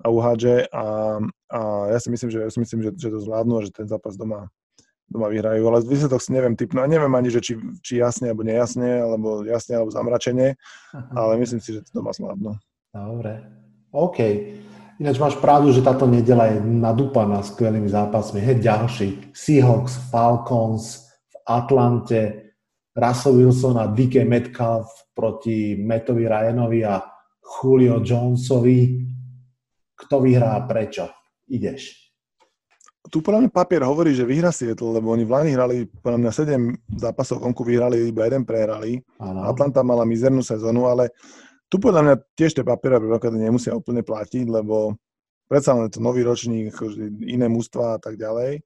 a 0.04 0.12
uhádže 0.12 0.68
a, 0.76 0.86
a 1.48 1.60
ja 1.96 2.00
si 2.04 2.12
myslím, 2.12 2.28
že, 2.28 2.40
ja 2.44 2.52
si 2.52 2.60
myslím 2.60 2.80
že, 2.84 2.92
že 3.00 3.08
to 3.08 3.24
zvládnu 3.24 3.54
a 3.56 3.64
že 3.64 3.72
ten 3.72 3.88
zápas 3.88 4.20
doma, 4.20 4.52
doma 5.10 5.30
vyhrajú, 5.30 5.62
ale 5.70 5.86
výsledok 5.86 6.22
si 6.22 6.34
neviem 6.34 6.58
typnúť 6.58 6.84
a 6.86 6.92
neviem 6.92 7.14
ani, 7.14 7.30
že 7.30 7.40
či, 7.42 7.54
či 7.82 8.02
jasne 8.02 8.34
alebo 8.34 8.44
nejasne, 8.44 8.90
alebo 9.02 9.46
jasne 9.46 9.78
alebo 9.78 9.94
zamračenie, 9.94 10.58
ale 11.14 11.32
myslím 11.40 11.62
si, 11.62 11.78
že 11.78 11.86
to 11.86 12.02
doma 12.02 12.12
zvládnu. 12.12 12.58
Dobre, 12.90 13.34
OK. 13.94 14.20
Ináč 14.96 15.20
máš 15.20 15.36
pravdu, 15.44 15.76
že 15.76 15.84
táto 15.84 16.08
nedela 16.08 16.48
je 16.48 16.64
nadúpaná 16.64 17.44
skvelými 17.44 17.92
zápasmi. 17.92 18.40
Hej, 18.40 18.64
ďalší. 18.64 19.08
Seahawks, 19.36 20.08
Falcons 20.08 21.04
v 21.28 21.36
Atlante, 21.44 22.22
Russell 22.96 23.36
Wilson 23.44 23.76
a 23.76 23.92
DK 23.92 24.24
Metcalf 24.24 24.88
proti 25.12 25.76
Mattovi 25.76 26.32
Ryanovi 26.32 26.88
a 26.88 27.04
Julio 27.44 28.00
Jonesovi. 28.00 29.04
Kto 30.00 30.24
vyhrá 30.24 30.56
a 30.56 30.64
prečo? 30.64 31.12
Ideš. 31.52 32.05
Tu 33.14 33.22
podľa 33.22 33.46
mňa 33.46 33.52
papier 33.54 33.86
hovorí, 33.86 34.18
že 34.18 34.26
vyhrá 34.26 34.50
Seattle, 34.50 34.98
lebo 34.98 35.14
oni 35.14 35.24
v 35.28 35.32
Lani 35.32 35.52
hrali 35.54 35.86
podľa 36.02 36.20
mňa 36.26 36.32
7 36.34 36.98
zápasov 36.98 37.38
konku 37.38 37.62
vyhrali, 37.62 38.10
iba 38.10 38.26
jeden 38.26 38.42
prehrali. 38.48 39.02
Ano. 39.22 39.46
Atlanta 39.46 39.86
mala 39.86 40.08
mizernú 40.10 40.42
sezónu, 40.42 40.90
ale 40.90 41.14
tu 41.70 41.78
podľa 41.78 42.02
mňa 42.02 42.16
tiež 42.34 42.58
tie 42.58 42.66
papiere 42.66 42.98
nemusia 43.36 43.78
úplne 43.78 44.02
platiť, 44.02 44.50
lebo 44.50 44.98
predsa 45.46 45.78
len 45.78 45.90
je 45.90 45.98
to 45.98 46.02
nový 46.02 46.26
ročník, 46.26 46.74
akože 46.74 47.26
iné 47.30 47.46
mústva 47.46 47.98
a 47.98 48.00
tak 48.02 48.18
ďalej. 48.18 48.66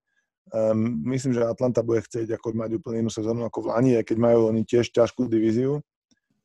Um, 0.50 1.06
myslím, 1.06 1.38
že 1.38 1.46
Atlanta 1.46 1.86
bude 1.86 2.02
chcieť 2.02 2.34
ako 2.34 2.58
mať 2.58 2.82
úplne 2.82 3.06
inú 3.06 3.12
sezónu 3.14 3.46
ako 3.46 3.66
v 3.66 3.70
Lani, 3.70 3.92
keď 4.02 4.18
majú 4.18 4.50
oni 4.50 4.66
tiež 4.66 4.90
ťažkú 4.90 5.30
divíziu. 5.30 5.84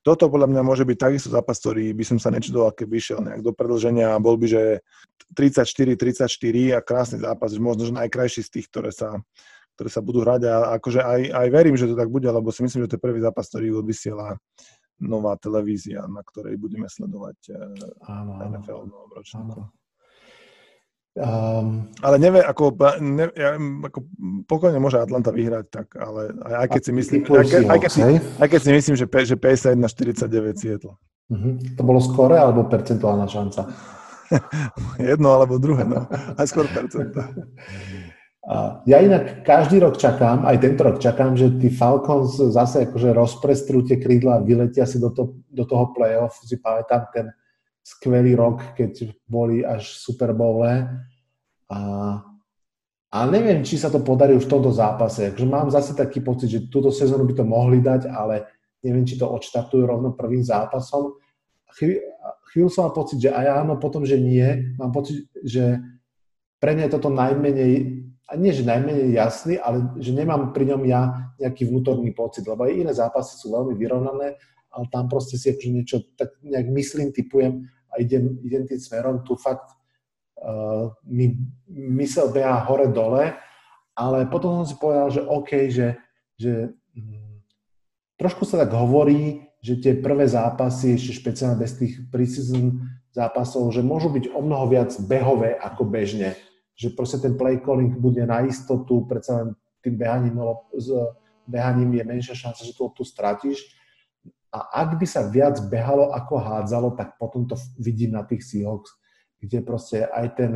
Toto 0.04 0.28
podľa 0.28 0.52
mňa 0.52 0.62
môže 0.62 0.84
byť 0.84 0.98
takisto 1.00 1.32
zápas, 1.32 1.56
ktorý 1.56 1.96
by 1.96 2.04
som 2.04 2.18
sa 2.20 2.28
nečudoval, 2.28 2.76
keby 2.76 3.00
išiel 3.00 3.24
nejak 3.24 3.40
do 3.40 3.56
predlženia 3.56 4.12
a 4.12 4.20
bol 4.20 4.36
by, 4.36 4.46
že 4.52 4.62
34-34 5.32 6.76
a 6.76 6.80
krásny 6.84 7.24
zápas, 7.24 7.56
možno, 7.56 7.88
že 7.88 7.96
najkrajší 7.96 8.44
z 8.44 8.50
tých, 8.52 8.66
ktoré 8.68 8.92
sa, 8.92 9.16
ktoré 9.80 9.88
sa 9.88 10.04
budú 10.04 10.20
hrať. 10.20 10.44
A 10.44 10.76
akože 10.76 11.00
aj, 11.00 11.20
aj 11.32 11.48
verím, 11.48 11.80
že 11.80 11.88
to 11.88 11.96
tak 11.96 12.12
bude, 12.12 12.28
lebo 12.28 12.52
si 12.52 12.60
myslím, 12.60 12.84
že 12.84 12.90
to 12.92 12.96
je 13.00 13.06
prvý 13.08 13.24
zápas, 13.24 13.48
ktorý 13.48 13.80
odvysiela 13.80 14.36
nová 15.00 15.40
televízia, 15.40 16.04
na 16.04 16.20
ktorej 16.20 16.60
budeme 16.60 16.86
sledovať 16.86 17.38
eh, 17.50 17.56
áno, 18.04 18.44
NFL 18.44 18.92
áno. 19.40 19.72
Um, 21.14 21.94
ale 22.02 22.18
nevie, 22.18 22.42
ako, 22.42 22.74
ne, 22.98 23.30
ja, 23.38 23.54
ako 23.58 24.02
pokojne 24.50 24.82
môže 24.82 24.98
Atlanta 24.98 25.30
vyhrať, 25.30 25.70
tak, 25.70 25.94
ale 25.94 26.34
aj, 26.42 26.54
aj 26.58 26.68
keď 26.74 26.82
si 26.82 26.92
myslím, 26.92 27.20
aj, 27.22 27.46
aj, 27.54 27.64
aj, 27.70 27.78
keď 27.78 27.90
si, 27.94 28.00
aj 28.18 28.48
keď 28.50 28.60
si 28.60 28.70
myslím, 28.74 28.94
že, 28.98 29.06
že 29.06 29.36
51 29.38 29.78
na 29.78 29.86
49 29.86 30.58
Seattle. 30.58 30.98
Uh-huh. 31.30 31.54
To 31.78 31.82
bolo 31.86 32.02
skore 32.02 32.34
alebo 32.34 32.66
percentuálna 32.66 33.30
šanca? 33.30 33.62
Jedno 35.14 35.38
alebo 35.38 35.62
druhé, 35.62 35.86
no. 35.86 36.02
Aj 36.10 36.46
skôr 36.50 36.66
percenta. 36.66 37.30
Ja 38.84 39.00
inak 39.00 39.40
každý 39.40 39.80
rok 39.80 39.96
čakám, 39.96 40.44
aj 40.44 40.60
tento 40.60 40.84
rok 40.84 41.00
čakám, 41.00 41.32
že 41.32 41.56
tí 41.56 41.72
Falcons 41.72 42.36
zase 42.52 42.84
akože 42.84 43.16
rozprestrú 43.16 43.80
tie 43.88 43.96
krídla 43.96 44.36
a 44.36 44.44
vyletia 44.44 44.84
si 44.84 45.00
do, 45.00 45.08
to, 45.16 45.40
do 45.48 45.64
toho 45.64 45.96
playoff. 45.96 46.36
Si 46.44 46.60
pamätám 46.60 47.08
ten 47.08 47.32
skvelý 47.84 48.32
rok, 48.32 48.72
keď 48.72 49.12
boli 49.28 49.60
až 49.60 50.00
Super 50.00 50.32
Bowle. 50.32 50.88
A, 51.68 51.78
a 53.12 53.18
neviem, 53.28 53.60
či 53.60 53.76
sa 53.76 53.92
to 53.92 54.00
podarí 54.00 54.32
už 54.32 54.48
v 54.48 54.52
tomto 54.56 54.72
zápase. 54.72 55.28
Takže 55.28 55.44
mám 55.44 55.68
zase 55.68 55.92
taký 55.92 56.24
pocit, 56.24 56.48
že 56.48 56.72
túto 56.72 56.88
sezónu 56.88 57.28
by 57.28 57.34
to 57.36 57.44
mohli 57.44 57.84
dať, 57.84 58.08
ale 58.08 58.48
neviem, 58.80 59.04
či 59.04 59.20
to 59.20 59.28
odštartujú 59.28 59.84
rovno 59.84 60.16
prvým 60.16 60.40
zápasom. 60.40 61.20
Chvíľu 61.76 62.68
som 62.72 62.88
mám 62.88 62.96
pocit, 62.96 63.20
že 63.20 63.30
aj 63.36 63.66
áno, 63.66 63.76
potom, 63.76 64.08
že 64.08 64.16
nie. 64.16 64.72
Mám 64.80 64.92
pocit, 64.96 65.28
že 65.44 65.76
pre 66.56 66.72
mňa 66.72 66.88
je 66.88 66.94
toto 66.96 67.12
najmenej, 67.12 67.72
a 68.24 68.40
nie, 68.40 68.56
že 68.56 68.64
najmenej 68.64 69.12
jasný, 69.12 69.60
ale 69.60 69.92
že 70.00 70.16
nemám 70.16 70.56
pri 70.56 70.72
ňom 70.72 70.82
ja 70.88 71.28
nejaký 71.36 71.68
vnútorný 71.68 72.16
pocit, 72.16 72.48
lebo 72.48 72.64
aj 72.64 72.72
iné 72.72 72.92
zápasy 72.96 73.36
sú 73.36 73.52
veľmi 73.52 73.76
vyrovnané, 73.76 74.40
ale 74.74 74.90
tam 74.90 75.06
proste 75.06 75.38
si 75.38 75.54
akože 75.54 75.70
niečo 75.70 75.96
tak 76.18 76.34
nejak 76.42 76.66
myslím, 76.74 77.14
typujem 77.14 77.70
a 77.94 78.02
idem, 78.02 78.42
idem 78.42 78.66
tým 78.66 78.82
smerom, 78.82 79.22
tu 79.22 79.38
fakt 79.38 79.70
uh, 80.42 80.90
mi 81.06 81.38
mysel 81.70 82.34
beha 82.34 82.66
hore-dole, 82.66 83.38
ale 83.94 84.18
potom 84.26 84.62
som 84.62 84.66
si 84.66 84.74
povedal, 84.74 85.08
že 85.14 85.22
OK, 85.22 85.50
že, 85.70 85.94
že 86.34 86.74
hm, 86.98 87.38
trošku 88.18 88.42
sa 88.42 88.66
tak 88.66 88.74
hovorí, 88.74 89.46
že 89.64 89.80
tie 89.80 89.94
prvé 89.96 90.26
zápasy, 90.28 90.98
ešte 90.98 91.16
špeciálne 91.22 91.56
bez 91.56 91.78
tých 91.78 92.02
preseason 92.12 92.84
zápasov, 93.14 93.72
že 93.72 93.80
môžu 93.80 94.10
byť 94.12 94.34
o 94.34 94.42
mnoho 94.44 94.68
viac 94.68 94.92
behové 95.06 95.56
ako 95.56 95.88
bežne. 95.88 96.36
Že 96.74 96.98
proste 96.98 97.18
ten 97.22 97.38
play 97.38 97.62
calling 97.62 97.94
bude 97.96 98.20
na 98.26 98.44
istotu, 98.44 99.06
predsa 99.06 99.40
len 99.40 99.48
tým 99.80 99.94
behaním, 99.94 100.36
s 100.74 100.90
behaním 101.46 101.96
je 101.96 102.04
menšia 102.04 102.34
šanca, 102.34 102.60
že 102.60 102.74
tú 102.76 102.90
tu 102.92 103.06
stratíš 103.06 103.62
A 104.54 104.86
ak 104.86 105.02
by 105.02 105.06
sa 105.10 105.26
viac 105.26 105.58
behalo 105.66 106.14
ako 106.14 106.38
hádzalo, 106.38 106.94
tak 106.94 107.18
potom 107.18 107.42
to 107.42 107.58
vidím 107.82 108.14
na 108.14 108.22
tých 108.22 108.46
Seahawks, 108.46 108.94
kde 109.42 109.66
proste 109.66 110.06
aj 110.06 110.38
ten, 110.38 110.54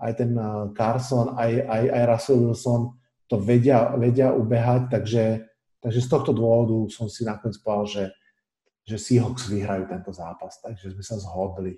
aj 0.00 0.12
ten 0.16 0.32
Carson, 0.72 1.36
aj, 1.36 1.60
aj, 1.68 1.82
aj 1.92 2.02
Russell 2.08 2.40
Wilson 2.40 2.96
to 3.28 3.36
vedia, 3.36 3.92
vedia 4.00 4.32
ubehať, 4.32 4.90
takže, 4.90 5.44
takže 5.78 6.00
z 6.00 6.08
tohto 6.08 6.32
dôvodu 6.32 6.88
som 6.88 7.06
si 7.06 7.22
nakoniec 7.22 7.60
povedal, 7.60 7.86
že, 7.86 8.04
že 8.88 8.96
Seahawks 8.96 9.46
vyhrajú 9.52 9.84
tento 9.86 10.10
zápas, 10.10 10.56
takže 10.64 10.96
sme 10.96 11.04
sa 11.04 11.20
zhodli. 11.20 11.76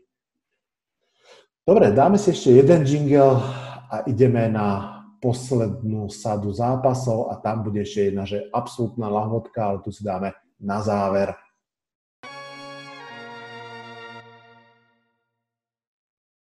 Dobre, 1.66 1.90
dáme 1.90 2.16
si 2.16 2.30
ešte 2.30 2.54
jeden 2.54 2.86
jingle 2.86 3.42
a 3.90 4.06
ideme 4.06 4.48
na 4.48 4.98
poslednú 5.22 6.10
sadu 6.10 6.50
zápasov 6.50 7.30
a 7.30 7.38
tam 7.38 7.62
bude 7.62 7.86
ešte 7.86 8.10
jedna, 8.10 8.26
že 8.26 8.50
absolútna 8.50 9.06
lahvodka, 9.06 9.70
ale 9.70 9.78
tu 9.84 9.94
si 9.94 10.02
dáme 10.02 10.34
na 10.62 10.78
záver. 10.82 11.34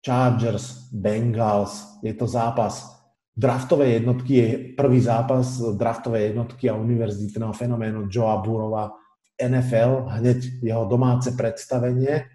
Chargers, 0.01 0.89
Bengals, 0.91 2.01
je 2.03 2.13
to 2.13 2.27
zápas 2.27 3.01
draftovej 3.37 4.01
jednotky, 4.01 4.33
je 4.33 4.49
prvý 4.73 4.99
zápas 5.01 5.61
draftovej 5.77 6.33
jednotky 6.33 6.69
a 6.69 6.75
univerzitného 6.75 7.53
fenoménu 7.53 8.09
Joea 8.09 8.37
Burova 8.37 8.91
v 8.91 9.29
NFL, 9.47 10.09
hneď 10.09 10.61
jeho 10.61 10.85
domáce 10.85 11.31
predstavenie. 11.37 12.27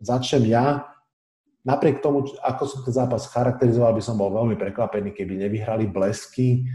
Začnem 0.00 0.46
ja. 0.46 0.86
Napriek 1.62 2.02
tomu, 2.02 2.26
ako 2.42 2.62
som 2.66 2.80
ten 2.82 2.94
zápas 2.94 3.30
charakterizoval, 3.30 3.94
by 3.94 4.02
som 4.02 4.18
bol 4.18 4.34
veľmi 4.34 4.58
prekvapený, 4.58 5.14
keby 5.14 5.46
nevyhrali 5.46 5.86
blesky. 5.86 6.66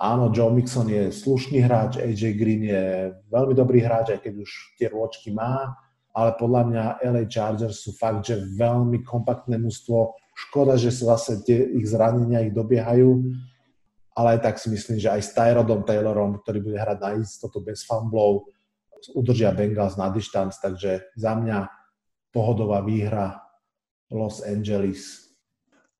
Áno, 0.00 0.32
Joe 0.32 0.48
Mixon 0.48 0.88
je 0.88 1.12
slušný 1.12 1.60
hráč, 1.60 2.00
AJ 2.00 2.22
Green 2.40 2.64
je 2.64 3.12
veľmi 3.28 3.52
dobrý 3.52 3.84
hráč, 3.84 4.16
aj 4.16 4.24
keď 4.24 4.32
už 4.40 4.50
tie 4.80 4.88
rôčky 4.88 5.28
má, 5.28 5.76
ale 6.16 6.32
podľa 6.40 6.62
mňa 6.72 6.84
LA 7.04 7.24
Chargers 7.28 7.84
sú 7.84 7.92
fakt, 7.92 8.32
že 8.32 8.40
veľmi 8.56 9.04
kompaktné 9.04 9.60
mužstvo. 9.60 10.16
Škoda, 10.48 10.80
že 10.80 10.88
sa 10.88 11.16
zase 11.16 11.44
tie 11.44 11.68
ich 11.68 11.84
zranenia 11.84 12.40
ich 12.40 12.56
dobiehajú, 12.56 13.28
ale 14.16 14.36
aj 14.36 14.40
tak 14.40 14.56
si 14.56 14.72
myslím, 14.72 14.96
že 14.96 15.12
aj 15.12 15.20
s 15.20 15.36
Tyrodom 15.36 15.84
Taylorom, 15.84 16.40
ktorý 16.40 16.58
bude 16.64 16.80
hrať 16.80 16.98
na 17.00 17.10
istotu 17.20 17.60
bez 17.60 17.84
fumblov, 17.84 18.48
udržia 19.12 19.52
Bengals 19.52 20.00
na 20.00 20.08
distanc, 20.08 20.56
takže 20.56 21.12
za 21.12 21.36
mňa 21.36 21.68
pohodová 22.32 22.80
výhra 22.80 23.44
Los 24.08 24.40
Angeles 24.40 25.31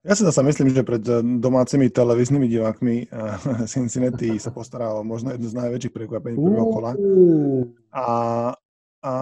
ja 0.03 0.19
si 0.19 0.27
zase 0.27 0.43
myslím, 0.43 0.75
že 0.75 0.83
pred 0.83 1.03
eh, 1.07 1.23
domácimi 1.23 1.87
televíznymi 1.87 2.47
divákmi 2.51 2.97
eh, 3.07 3.67
Cincinnati 3.71 4.35
sa 4.43 4.51
postaral 4.51 5.07
možno 5.07 5.31
jedno 5.31 5.47
z 5.47 5.59
najväčších 5.59 5.95
prekvapení 5.95 6.35
prvého 6.35 6.69
kola. 6.75 6.93
A, 7.95 8.07
a 9.03 9.13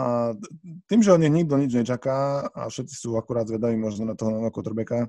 tým, 0.89 1.01
že 1.05 1.13
o 1.13 1.21
nich 1.21 1.33
nikto 1.33 1.61
nič 1.61 1.77
nečaká 1.77 2.49
a 2.49 2.73
všetci 2.73 2.95
sú 2.97 3.21
akurát 3.21 3.45
zvedaví 3.45 3.77
možno 3.77 4.09
na 4.09 4.17
toho 4.17 4.33
nového 4.33 4.53
Kotrbeka, 4.53 5.05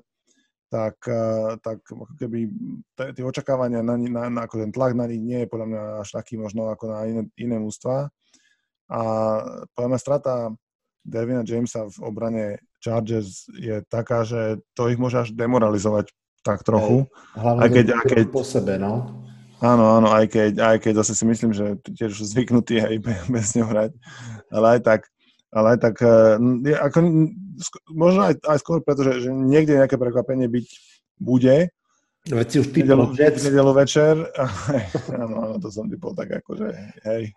tak, 0.68 0.96
eh, 1.08 1.56
tak 1.64 1.80
keby 2.20 2.52
tie 3.16 3.24
očakávania 3.24 3.80
na, 3.80 3.96
na, 3.96 4.22
na, 4.28 4.40
ako 4.44 4.68
ten 4.68 4.72
tlak 4.76 4.92
na 4.92 5.08
nich 5.08 5.24
nie 5.24 5.44
je 5.44 5.48
podľa 5.48 5.66
mňa 5.72 5.82
až 6.04 6.08
taký 6.20 6.36
možno 6.36 6.68
ako 6.68 6.84
na 6.92 6.98
iné, 7.08 7.22
iné 7.40 7.56
mústva. 7.56 8.12
A 8.92 9.00
podľa 9.72 9.88
mňa 9.88 10.00
strata 10.00 10.52
Devina 11.00 11.40
Jamesa 11.48 11.88
v 11.88 11.96
obrane 12.04 12.60
Chargers 12.82 13.46
je 13.54 13.78
taká, 13.86 14.26
že 14.26 14.58
to 14.74 14.90
ich 14.90 14.98
môže 14.98 15.22
až 15.22 15.28
demoralizovať 15.30 16.10
tak 16.42 16.66
trochu. 16.66 17.06
Hlavne 17.38 17.62
aj 17.62 17.68
keď, 17.70 17.86
aj 17.94 18.06
keď, 18.10 18.26
po 18.34 18.42
sebe, 18.42 18.74
no. 18.76 19.22
Áno, 19.62 19.94
áno, 19.94 20.10
aj 20.10 20.26
keď, 20.26 20.52
aj 20.58 20.76
keď 20.82 20.92
zase 21.06 21.14
si 21.14 21.24
myslím, 21.24 21.54
že 21.54 21.78
tiež 21.86 22.18
zvyknutý 22.18 22.82
aj 22.82 22.94
bez 23.34 23.54
ňou 23.54 23.70
hrať. 23.70 23.94
Ale 24.50 24.66
aj 24.76 24.80
tak, 24.82 25.00
ale 25.54 25.66
aj 25.74 25.78
tak, 25.78 25.94
eh, 26.02 26.36
je, 26.66 26.74
ako, 26.74 26.98
možno 27.94 28.20
aj, 28.26 28.34
aj 28.42 28.58
skôr, 28.58 28.82
pretože 28.82 29.22
že 29.22 29.30
niekde 29.30 29.78
nejaké 29.78 29.94
prekvapenie 29.94 30.50
byť 30.50 30.66
bude. 31.22 31.70
Veď 32.22 32.46
si 32.50 32.56
už 32.62 32.70
typol 32.70 33.10
V 33.10 33.18
nedelu 33.18 33.72
večer. 33.74 34.14
áno, 35.22 35.36
áno, 35.46 35.56
to 35.62 35.70
som 35.70 35.86
typol 35.86 36.14
tak 36.14 36.42
akože, 36.42 36.70
hej, 37.06 37.30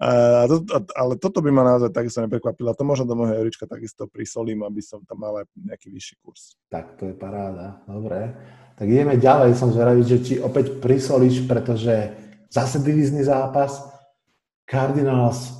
a 0.00 0.44
to, 0.48 0.64
a, 0.72 0.78
ale 0.96 1.14
toto 1.20 1.44
by 1.44 1.50
ma 1.52 1.62
naozaj 1.62 1.92
takisto 1.92 2.24
neprekvapilo. 2.24 2.72
To 2.72 2.84
možno 2.88 3.04
do 3.04 3.14
môjho 3.14 3.36
Eurička 3.38 3.68
takisto 3.68 4.08
prisolím, 4.08 4.64
aby 4.64 4.80
som 4.80 5.04
tam 5.04 5.20
mal 5.22 5.44
aj 5.44 5.46
nejaký 5.54 5.92
vyšší 5.92 6.14
kurz. 6.24 6.56
Tak 6.72 6.96
to 6.96 7.12
je 7.12 7.14
paráda. 7.14 7.84
Dobre. 7.84 8.32
Tak 8.74 8.86
ideme 8.88 9.20
ďalej. 9.20 9.54
Som 9.54 9.70
zvedavý, 9.70 10.02
že 10.02 10.24
či 10.24 10.34
opäť 10.40 10.80
prisolíš, 10.80 11.44
pretože 11.44 12.16
zase 12.48 12.80
divízny 12.80 13.22
zápas. 13.22 13.92
Cardinals 14.64 15.52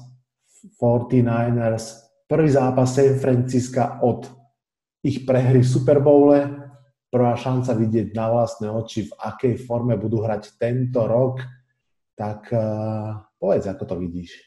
49ers. 0.80 2.00
Prvý 2.24 2.48
zápas 2.48 2.88
San 2.88 3.20
Francisca 3.20 4.00
od 4.00 4.24
ich 5.04 5.26
prehry 5.26 5.60
v 5.60 5.68
Super 5.68 6.00
Bowle. 6.00 6.48
Prvá 7.12 7.36
šanca 7.36 7.76
vidieť 7.76 8.16
na 8.16 8.32
vlastné 8.32 8.72
oči, 8.72 9.04
v 9.04 9.12
akej 9.20 9.54
forme 9.68 10.00
budú 10.00 10.24
hrať 10.24 10.56
tento 10.56 11.04
rok. 11.04 11.44
Tak 12.16 12.48
uh, 12.48 13.20
Povedz, 13.42 13.66
ako 13.66 13.82
to 13.90 13.94
vidíš. 13.98 14.38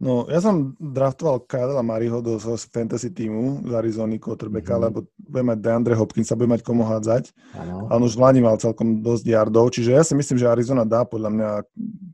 No, 0.00 0.24
ja 0.32 0.40
som 0.40 0.72
draftoval 0.80 1.44
Kyle 1.44 1.76
Mariho 1.84 2.24
do 2.24 2.40
fantasy 2.40 3.12
týmu 3.12 3.68
z 3.68 3.72
Arizony 3.76 4.16
quarterbacka, 4.16 4.72
mm-hmm. 4.72 4.84
lebo 4.88 4.98
bude 5.12 5.44
mať 5.44 5.58
DeAndre 5.60 5.92
Hopkins 5.92 6.32
a 6.32 6.40
bude 6.40 6.48
mať 6.48 6.64
komu 6.64 6.88
hádzať. 6.88 7.28
Ano. 7.60 7.84
A 7.92 8.00
on 8.00 8.08
už 8.08 8.16
v 8.16 8.40
mal 8.40 8.56
celkom 8.56 9.04
dosť 9.04 9.28
yardov, 9.28 9.68
čiže 9.68 9.92
ja 9.92 10.00
si 10.00 10.16
myslím, 10.16 10.40
že 10.40 10.48
Arizona 10.48 10.88
dá, 10.88 11.04
podľa 11.04 11.28
mňa 11.28 11.50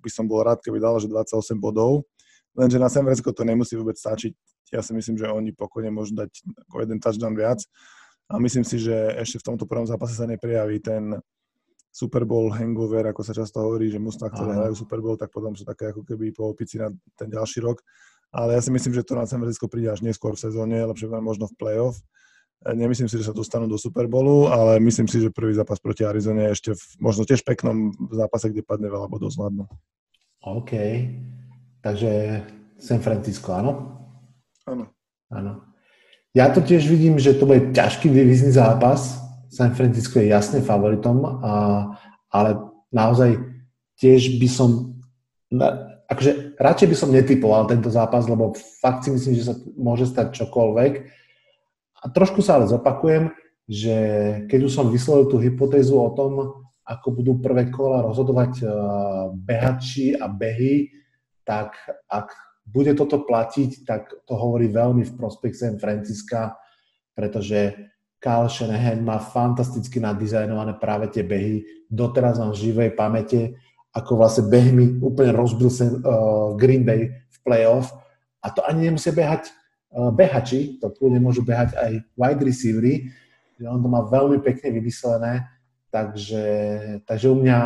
by 0.03 0.11
som 0.11 0.27
bol 0.27 0.42
rád, 0.42 0.59
keby 0.66 0.83
dala, 0.83 0.99
že 0.99 1.07
28 1.07 1.62
bodov, 1.62 2.03
lenže 2.59 2.83
na 2.83 2.90
San 2.90 3.07
Francisco 3.07 3.31
to 3.31 3.46
nemusí 3.46 3.79
vôbec 3.79 3.94
stačiť. 3.94 4.35
Ja 4.75 4.83
si 4.83 4.90
myslím, 4.90 5.14
že 5.14 5.31
oni 5.31 5.55
pokojne 5.55 5.94
môžu 5.94 6.18
dať 6.18 6.42
ako 6.66 6.83
jeden 6.83 6.99
touchdown 6.99 7.38
viac 7.38 7.62
a 8.27 8.42
myslím 8.42 8.66
si, 8.66 8.83
že 8.83 9.14
ešte 9.22 9.38
v 9.38 9.55
tomto 9.55 9.62
prvom 9.70 9.87
zápase 9.87 10.18
sa 10.18 10.27
neprejaví 10.27 10.83
ten 10.83 11.22
Super 11.96 12.28
Bowl 12.28 12.52
hangover, 12.52 13.09
ako 13.09 13.24
sa 13.24 13.32
často 13.32 13.56
hovorí, 13.64 13.88
že 13.88 13.96
musia, 13.96 14.28
ktoré 14.28 14.52
hrajú 14.52 14.85
Super 14.85 15.00
Bowl, 15.00 15.16
tak 15.16 15.32
potom 15.32 15.56
sú 15.56 15.64
také 15.64 15.96
ako 15.96 16.04
keby 16.04 16.28
po 16.28 16.52
opici 16.52 16.76
na 16.76 16.92
ten 17.16 17.32
ďalší 17.32 17.64
rok. 17.64 17.80
Ale 18.28 18.52
ja 18.52 18.61
si 18.61 18.68
myslím, 18.68 18.92
že 18.92 19.00
to 19.00 19.16
na 19.16 19.24
San 19.24 19.40
Francisco 19.40 19.64
príde 19.64 19.88
až 19.88 20.04
neskôr 20.04 20.37
v 20.37 20.44
sezóne, 20.44 20.76
lepšie 20.76 21.09
možno 21.09 21.48
v 21.48 21.56
playoff. 21.56 21.96
E, 22.68 22.76
nemyslím 22.76 23.09
si, 23.09 23.16
že 23.16 23.32
sa 23.32 23.32
dostanú 23.32 23.64
do 23.64 23.80
Super 23.80 24.12
Bowlu, 24.12 24.52
ale 24.52 24.76
myslím 24.85 25.09
si, 25.09 25.24
že 25.24 25.32
prvý 25.32 25.56
zápas 25.56 25.80
proti 25.80 26.04
Arizone 26.04 26.52
je 26.52 26.54
ešte 26.61 26.70
v, 26.76 26.85
možno 27.00 27.24
tiež 27.24 27.40
peknom 27.48 27.96
zápase, 28.12 28.52
kde 28.52 28.61
padne 28.61 28.92
veľa 28.92 29.09
bodov 29.09 29.32
zvládnu. 29.32 29.64
OK. 30.44 30.72
Takže 31.80 32.44
San 32.76 33.00
Francisco, 33.00 33.56
áno? 33.56 33.72
Áno. 34.68 34.92
Áno. 35.32 35.64
Ja 36.37 36.52
to 36.52 36.61
tiež 36.61 36.85
vidím, 36.92 37.16
že 37.16 37.32
to 37.32 37.48
bude 37.48 37.72
ťažký 37.72 38.12
divizný 38.12 38.52
zápas, 38.52 39.25
San 39.57 39.73
Francisco 39.73 40.21
je 40.21 40.29
jasne 40.29 40.61
favoritom, 40.61 41.25
a, 41.25 41.33
ale 42.29 42.51
naozaj 42.92 43.40
tiež 43.97 44.37
by 44.37 44.49
som, 44.53 45.01
akože 46.12 46.61
radšej 46.61 46.88
by 46.92 46.97
som 46.97 47.11
netypoval 47.16 47.64
tento 47.64 47.88
zápas, 47.88 48.29
lebo 48.29 48.53
fakt 48.85 49.09
si 49.09 49.16
myslím, 49.16 49.33
že 49.40 49.49
sa 49.49 49.55
môže 49.81 50.05
stať 50.05 50.37
čokoľvek. 50.45 50.92
A 51.97 52.12
trošku 52.12 52.45
sa 52.45 52.61
ale 52.61 52.69
zopakujem, 52.69 53.33
že 53.64 53.97
keď 54.47 54.61
už 54.69 54.73
som 54.77 54.92
vyslovil 54.92 55.33
tú 55.33 55.40
hypotézu 55.40 55.97
o 55.97 56.12
tom, 56.12 56.62
ako 56.87 57.09
budú 57.19 57.33
prvé 57.42 57.66
kola 57.73 58.05
rozhodovať 58.05 58.62
uh, 58.62 58.71
behači 59.35 60.14
a 60.14 60.31
behy, 60.31 60.95
tak 61.42 61.75
ak 62.07 62.31
bude 62.62 62.95
toto 62.95 63.27
platiť, 63.27 63.83
tak 63.83 64.11
to 64.23 64.35
hovorí 64.38 64.71
veľmi 64.71 65.03
v 65.03 65.16
prospech 65.19 65.55
San 65.55 65.77
Francisca, 65.83 66.55
pretože 67.11 67.75
Kyle 68.26 68.50
Shanahan 68.50 69.06
má 69.06 69.22
fantasticky 69.22 70.02
nadizajnované 70.02 70.74
práve 70.82 71.06
tie 71.14 71.22
behy. 71.22 71.62
Doteraz 71.86 72.42
mám 72.42 72.50
v 72.50 72.58
živej 72.58 72.90
pamäte, 72.98 73.54
ako 73.94 74.18
vlastne 74.18 74.50
behmi 74.50 74.98
úplne 74.98 75.30
rozbil 75.30 75.70
sa 75.70 75.86
uh, 75.86 76.58
Green 76.58 76.82
Bay 76.82 77.06
v 77.06 77.36
playoff. 77.46 77.94
A 78.42 78.50
to 78.50 78.66
ani 78.66 78.90
nemusia 78.90 79.14
behať 79.14 79.54
uh, 79.94 80.10
behači, 80.10 80.82
to 80.82 80.90
kľudne 80.90 81.22
môžu 81.22 81.46
behať 81.46 81.78
aj 81.78 82.02
wide 82.18 82.42
receivery. 82.42 83.14
On 83.62 83.78
to 83.78 83.86
má 83.86 84.02
veľmi 84.02 84.42
pekne 84.42 84.74
vymyslené, 84.74 85.46
takže, 85.94 86.44
takže 87.06 87.30
u 87.30 87.38
mňa 87.38 87.58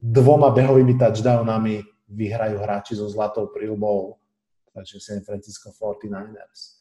dvoma 0.00 0.56
behovými 0.56 0.96
touchdownami 0.96 1.84
vyhrajú 2.08 2.56
hráči 2.64 2.96
so 2.96 3.06
zlatou 3.12 3.52
príľbou, 3.52 4.16
takže 4.72 5.04
San 5.04 5.20
Francisco 5.20 5.68
49ers. 5.68 6.79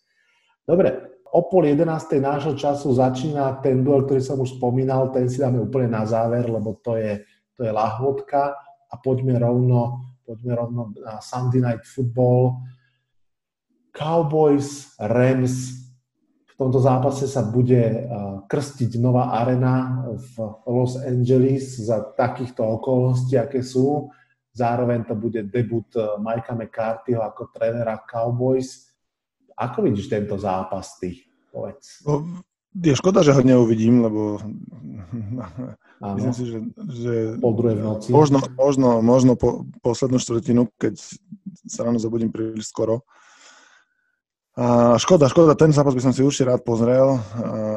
Dobre, 0.69 1.17
o 1.34 1.49
pol 1.49 1.73
jedenástej 1.73 2.21
nášho 2.21 2.53
času 2.53 2.93
začína 2.93 3.58
ten 3.58 3.82
duel, 3.82 4.05
ktorý 4.05 4.21
som 4.21 4.38
už 4.38 4.62
spomínal, 4.62 5.10
ten 5.10 5.25
si 5.25 5.41
dáme 5.41 5.58
úplne 5.58 5.89
na 5.89 6.05
záver, 6.05 6.45
lebo 6.45 6.77
to 6.86 6.93
je, 6.93 7.25
to 7.58 7.65
je 7.65 7.73
lahvodka 7.73 8.53
a 8.86 8.93
poďme 9.01 9.41
rovno, 9.41 10.05
poďme 10.21 10.53
rovno 10.53 10.93
na 11.01 11.17
Sunday 11.25 11.58
Night 11.58 11.89
Football. 11.89 12.62
Cowboys, 13.89 14.93
Rams, 15.01 15.73
v 16.45 16.53
tomto 16.53 16.77
zápase 16.77 17.25
sa 17.25 17.41
bude 17.41 18.05
krstiť 18.45 19.01
nová 19.01 19.41
arena 19.41 20.05
v 20.13 20.34
Los 20.69 21.01
Angeles 21.01 21.82
za 21.82 22.13
takýchto 22.13 22.62
okolností, 22.77 23.41
aké 23.41 23.65
sú. 23.65 24.13
zároveň 24.53 25.08
to 25.08 25.15
bude 25.15 25.39
debut 25.47 25.88
Mikea 26.19 26.55
McCarthyho 26.55 27.21
ako 27.23 27.53
trénera 27.55 27.95
Cowboys. 28.03 28.88
Ako 29.60 29.84
vidíš 29.84 30.08
tento 30.08 30.39
zápas 30.39 30.95
ty? 31.04 31.28
Povedz. 31.52 32.00
No, 32.08 32.24
je 32.72 32.95
škoda, 32.95 33.26
že 33.26 33.36
ho 33.36 33.41
neuvidím, 33.43 34.06
lebo 34.06 34.39
Áno. 36.00 36.15
myslím 36.15 36.34
si, 36.38 36.43
že, 36.48 36.60
že 36.95 37.13
po 37.41 37.52
druhej 37.52 37.76
v 37.76 37.84
noci. 37.84 38.08
Možno, 38.13 38.39
možno, 38.56 39.04
možno 39.04 39.34
po 39.36 39.67
poslednú 39.84 40.22
štvrtinu, 40.22 40.72
keď 40.80 40.95
sa 41.67 41.84
ráno 41.84 42.00
zobudím 42.00 42.32
príliš 42.32 42.72
skoro. 42.72 43.04
A 44.60 45.00
škoda, 45.00 45.32
škoda, 45.32 45.56
ten 45.56 45.72
zápas 45.72 45.95
by 45.95 46.04
som 46.04 46.12
si 46.12 46.19
určite 46.19 46.52
rád 46.52 46.67
pozrel, 46.67 47.15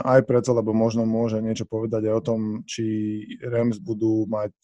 aj 0.03 0.27
preto, 0.27 0.51
lebo 0.51 0.75
možno 0.75 1.07
môže 1.07 1.39
niečo 1.39 1.63
povedať 1.63 2.11
aj 2.11 2.15
o 2.19 2.23
tom, 2.23 2.41
či 2.67 2.85
Rams 3.39 3.79
budú 3.79 4.27
mať 4.27 4.55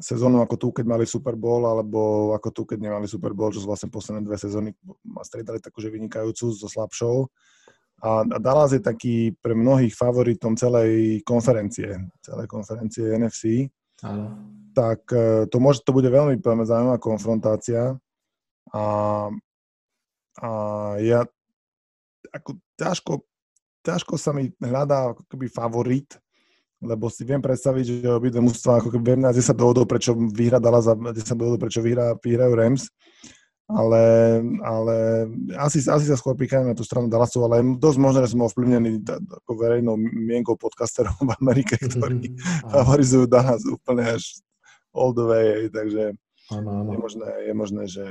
sezónu 0.00 0.40
ako 0.40 0.56
tu, 0.56 0.68
keď 0.72 0.86
mali 0.88 1.04
Super 1.04 1.36
Bowl, 1.36 1.68
alebo 1.68 2.32
ako 2.32 2.48
tu, 2.54 2.62
keď 2.64 2.78
nemali 2.80 3.04
Super 3.04 3.36
Bowl, 3.36 3.52
čo 3.52 3.60
sú 3.60 3.68
vlastne 3.68 3.92
posledné 3.92 4.24
dve 4.24 4.40
sezóny 4.40 4.72
a 5.18 5.22
striedali 5.26 5.60
takúže 5.60 5.92
vynikajúcu 5.92 6.48
so 6.56 6.68
slabšou. 6.70 7.28
A 8.02 8.26
Dallas 8.26 8.74
je 8.74 8.82
taký 8.82 9.30
pre 9.38 9.54
mnohých 9.54 9.94
favoritom 9.94 10.58
celej 10.58 11.22
konferencie, 11.22 12.02
celej 12.18 12.50
konferencie 12.50 13.14
NFC. 13.14 13.70
Áno. 14.02 14.42
Tak 14.74 15.06
e, 15.14 15.46
to, 15.46 15.62
môže, 15.62 15.86
to 15.86 15.94
bude 15.94 16.10
veľmi 16.10 16.42
zaujímavá 16.42 16.98
konfrontácia. 16.98 17.94
A, 18.74 18.84
a 20.42 20.48
ja 20.98 21.22
ako 22.32 22.58
ťažko, 22.74 23.12
ťažko 23.86 24.14
sa 24.18 24.34
mi 24.34 24.50
hľadá 24.58 25.14
ako 25.14 25.22
keby 25.28 25.46
favorit, 25.46 26.18
lebo 26.82 27.06
si 27.06 27.22
viem 27.22 27.38
predstaviť, 27.38 27.84
že 28.02 28.08
obidve 28.10 28.42
mužstva 28.42 28.82
ako 28.82 28.90
keby 28.90 29.14
viem 29.14 29.22
na 29.22 29.30
10 29.30 29.54
dôvodov, 29.54 29.86
prečo 29.86 30.12
vyhra 30.12 30.58
Dallas 30.58 30.90
a 30.90 30.98
10 30.98 31.14
dôvodov, 31.38 31.62
prečo 31.62 31.80
vyhra, 31.80 32.18
vyhrajú 32.18 32.52
Rams 32.58 32.90
ale, 33.72 34.04
ale 34.60 34.96
asi, 35.56 35.80
asi 35.80 36.04
sa 36.04 36.16
skôr 36.18 36.36
pýkajú 36.36 36.66
na 36.68 36.76
tú 36.76 36.84
stranu 36.84 37.08
Dallasu, 37.08 37.40
ale 37.46 37.62
je 37.62 37.80
dosť 37.80 37.98
možné, 37.98 38.18
že 38.26 38.32
som 38.36 38.44
ovplyvnený 38.44 39.00
ako 39.44 39.52
verejnou 39.56 39.94
mienkou 39.96 40.58
podcasterov 40.60 41.16
v 41.28 41.32
Amerike, 41.40 41.80
ktorí 41.80 42.36
favorizujú 42.68 43.24
Dallas 43.30 43.64
úplne 43.64 44.18
až 44.18 44.42
all 44.92 45.16
the 45.16 45.24
way, 45.24 45.72
takže 45.72 46.12
ano, 46.52 46.84
ano. 46.84 46.90
je 46.92 46.98
možné, 47.00 47.28
je 47.48 47.54
možné, 47.54 47.82
že 47.88 48.04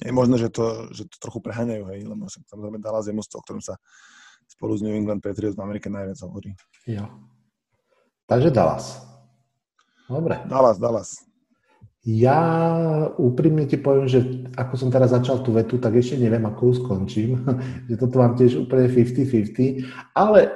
je 0.00 0.12
možné, 0.14 0.36
že 0.40 0.48
to, 0.48 0.88
že 0.90 1.06
to 1.06 1.16
trochu 1.20 1.38
preháňajú, 1.44 1.84
hej, 1.94 2.00
lebo 2.08 2.26
samozrejme 2.26 2.82
Dallas 2.82 3.06
je 3.06 3.14
mústvo, 3.14 3.38
o 3.38 3.44
ktorom 3.44 3.62
sa 3.62 3.78
spolu 4.50 4.74
s 4.74 4.82
New 4.82 4.96
England 4.96 5.22
Patriots 5.22 5.54
v 5.54 5.62
Amerike 5.62 5.92
najviac 5.92 6.18
hovorí. 6.26 6.56
Jo. 6.88 7.06
Takže 8.30 8.54
Dallas. 8.54 9.02
Dobre. 10.06 10.38
Dallas, 10.46 10.78
Dallas. 10.78 11.10
Ja 12.06 12.38
úprimne 13.18 13.66
ti 13.66 13.74
poviem, 13.74 14.06
že 14.06 14.46
ako 14.54 14.74
som 14.78 14.88
teraz 14.88 15.10
začal 15.10 15.42
tú 15.42 15.50
vetu, 15.50 15.82
tak 15.82 15.98
ešte 15.98 16.14
neviem, 16.14 16.46
ako 16.46 16.70
ju 16.70 16.74
skončím. 16.78 17.30
že 17.90 17.98
toto 17.98 18.22
mám 18.22 18.38
tiež 18.38 18.62
úplne 18.62 18.86
50-50. 18.86 20.14
Ale 20.14 20.46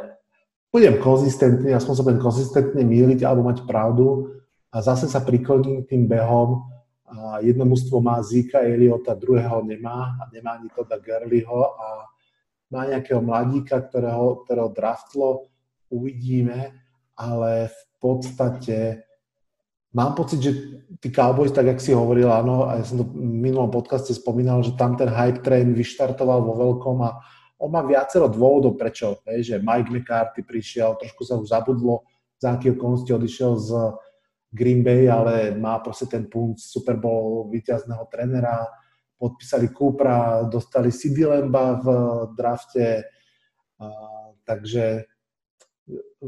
budem 0.70 1.02
konzistentný, 1.02 1.74
aspoň 1.74 1.94
sa 1.98 2.06
budem 2.06 2.22
konzistentne 2.22 2.82
míliť 2.86 3.26
alebo 3.26 3.42
mať 3.42 3.66
pravdu 3.66 4.38
a 4.70 4.78
zase 4.78 5.10
sa 5.10 5.18
prikloním 5.18 5.82
tým 5.82 6.06
behom. 6.06 6.62
A 7.10 7.42
jedno 7.42 7.66
mužstvo 7.66 7.98
má 7.98 8.22
Zika 8.22 8.62
Eliota, 8.62 9.18
druhého 9.18 9.66
nemá 9.66 10.14
a 10.22 10.30
nemá 10.30 10.62
ani 10.62 10.70
Toda 10.70 11.02
Gerliho 11.02 11.74
a 11.74 12.06
má 12.70 12.86
nejakého 12.86 13.18
mladíka, 13.18 13.82
ktorého, 13.82 14.46
ktorého 14.46 14.70
draftlo, 14.70 15.46
uvidíme, 15.90 16.83
ale 17.16 17.70
v 17.70 17.80
podstate 18.00 19.04
Mám 19.94 20.18
pocit, 20.18 20.42
že 20.42 20.52
tí 20.98 21.14
Cowboys, 21.14 21.54
tak 21.54 21.70
jak 21.70 21.78
si 21.78 21.94
hovoril, 21.94 22.26
áno, 22.26 22.66
a 22.66 22.82
ja 22.82 22.84
som 22.84 22.98
to 22.98 23.06
v 23.06 23.14
minulom 23.14 23.70
podcaste 23.70 24.10
spomínal, 24.10 24.58
že 24.66 24.74
tam 24.74 24.98
ten 24.98 25.06
hype 25.06 25.38
train 25.46 25.70
vyštartoval 25.70 26.42
vo 26.42 26.58
veľkom 26.58 26.98
a 27.06 27.14
on 27.62 27.70
má 27.70 27.78
viacero 27.86 28.26
dôvodov, 28.26 28.74
prečo. 28.74 29.22
Hej, 29.30 29.54
že 29.54 29.62
Mike 29.62 29.94
McCarthy 29.94 30.42
prišiel, 30.42 30.98
trošku 30.98 31.22
sa 31.22 31.38
už 31.38 31.46
zabudlo, 31.46 32.02
za 32.42 32.58
aký 32.58 32.74
okolnosti 32.74 33.06
odišiel 33.06 33.52
z 33.54 33.70
Green 34.50 34.82
Bay, 34.82 35.06
ale 35.06 35.54
má 35.54 35.78
proste 35.78 36.10
ten 36.10 36.26
punt 36.26 36.58
Super 36.58 36.98
Bowl 36.98 37.46
víťazného 37.54 38.10
trenera, 38.10 38.66
podpísali 39.14 39.70
Coopera, 39.70 40.42
dostali 40.50 40.90
CD 40.90 41.22
v 41.22 41.86
drafte, 42.34 43.06
a, 43.78 43.86
takže 44.42 45.06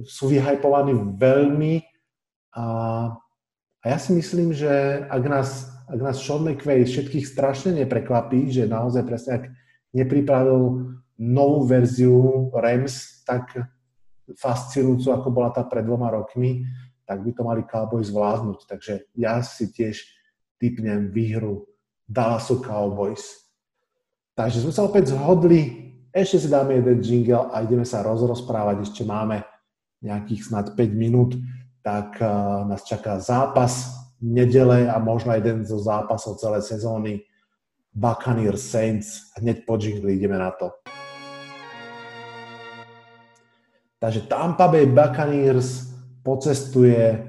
sú 0.05 0.29
vyhypovaní 0.29 0.93
veľmi 1.17 1.81
a 2.57 2.65
a 3.87 3.95
ja 3.95 4.03
si 4.03 4.19
myslím, 4.19 4.51
že 4.51 4.67
ak 5.07 5.23
nás, 5.31 5.71
ak 5.87 6.01
nás 6.03 6.19
Sean 6.19 6.43
McVay 6.43 6.83
všetkých 6.83 7.23
strašne 7.23 7.71
neprekvapí, 7.87 8.51
že 8.51 8.67
naozaj 8.67 9.07
presne 9.07 9.33
ak 9.39 9.45
nepripravil 9.95 10.91
novú 11.23 11.59
verziu 11.71 12.51
Rams 12.51 13.23
tak 13.23 13.55
fascinujúcu, 14.35 15.07
ako 15.15 15.29
bola 15.31 15.55
tá 15.55 15.63
pred 15.63 15.87
dvoma 15.87 16.11
rokmi, 16.11 16.67
tak 17.07 17.23
by 17.23 17.31
to 17.31 17.47
mali 17.47 17.63
Cowboys 17.63 18.11
zvládnuť. 18.11 18.67
Takže 18.67 19.15
ja 19.15 19.39
si 19.47 19.71
tiež 19.71 20.03
typnem 20.59 21.15
výhru 21.15 21.71
Dallasu 22.11 22.59
Cowboys. 22.59 23.23
Takže 24.35 24.67
sme 24.67 24.75
sa 24.75 24.83
opäť 24.83 25.15
zhodli, 25.15 25.95
ešte 26.17 26.37
si 26.41 26.49
dáme 26.49 26.81
jeden 26.81 27.05
jingle 27.05 27.53
a 27.53 27.61
ideme 27.61 27.85
sa 27.85 28.01
rozrozprávať, 28.01 28.89
ešte 28.89 29.05
máme 29.05 29.45
nejakých 30.01 30.49
snad 30.49 30.73
5 30.73 30.97
minút 30.97 31.37
tak 31.87 32.19
eh, 32.19 32.27
nás 32.67 32.83
čaká 32.83 33.23
zápas 33.23 33.95
nedele 34.19 34.91
a 34.91 34.99
možno 34.99 35.31
jeden 35.39 35.63
zo 35.63 35.79
zápasov 35.79 36.43
celej 36.43 36.67
sezóny 36.67 37.23
Buccaneers 37.95 38.67
Saints. 38.67 39.31
Hneď 39.39 39.63
po 39.63 39.79
jingli 39.79 40.19
ideme 40.19 40.35
na 40.35 40.51
to. 40.51 40.75
Takže 44.03 44.27
Tampa 44.27 44.67
Bay 44.69 44.91
Buccaneers 44.91 45.95
pocestuje 46.27 47.23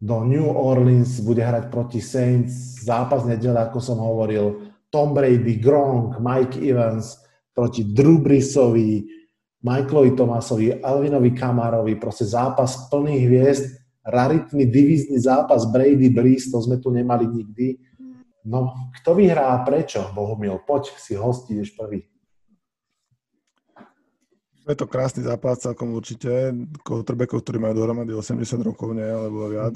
do 0.00 0.24
New 0.24 0.48
Orleans, 0.48 1.20
bude 1.20 1.44
hrať 1.44 1.68
proti 1.68 2.00
Saints. 2.00 2.80
Zápas 2.82 3.28
nedele, 3.28 3.60
ako 3.60 3.78
som 3.78 4.00
hovoril, 4.00 4.72
Tom 4.88 5.12
Brady, 5.12 5.60
Gronk, 5.60 6.18
Mike 6.18 6.58
Evans 6.64 7.20
proti 7.60 7.84
Drew 7.84 8.16
Breesovi, 8.16 9.04
Michaelovi 9.60 10.16
Tomasovi, 10.16 10.80
Alvinovi 10.80 11.36
Kamarovi, 11.36 12.00
proste 12.00 12.24
zápas 12.24 12.88
plný 12.88 13.28
hviezd, 13.28 13.68
raritný 14.00 14.64
divízny 14.64 15.20
zápas 15.20 15.68
Brady 15.68 16.08
Breeze, 16.08 16.48
to 16.48 16.64
sme 16.64 16.80
tu 16.80 16.88
nemali 16.88 17.28
nikdy. 17.28 17.76
No, 18.48 18.72
kto 18.96 19.12
vyhrá 19.12 19.52
a 19.52 19.60
prečo, 19.60 20.08
Bohumil? 20.16 20.64
Poď 20.64 20.96
si 20.96 21.12
hostiť 21.12 21.76
prvý. 21.76 22.00
Je 24.68 24.76
to 24.76 24.84
krásny 24.84 25.24
zápas 25.24 25.64
celkom 25.64 25.96
určite. 25.96 26.52
Quarterbackov, 26.84 27.40
ktorí 27.40 27.56
majú 27.56 27.80
dohromady 27.80 28.12
80 28.12 28.60
rokov, 28.60 28.92
nie, 28.92 29.08
alebo 29.08 29.48
viac. 29.48 29.72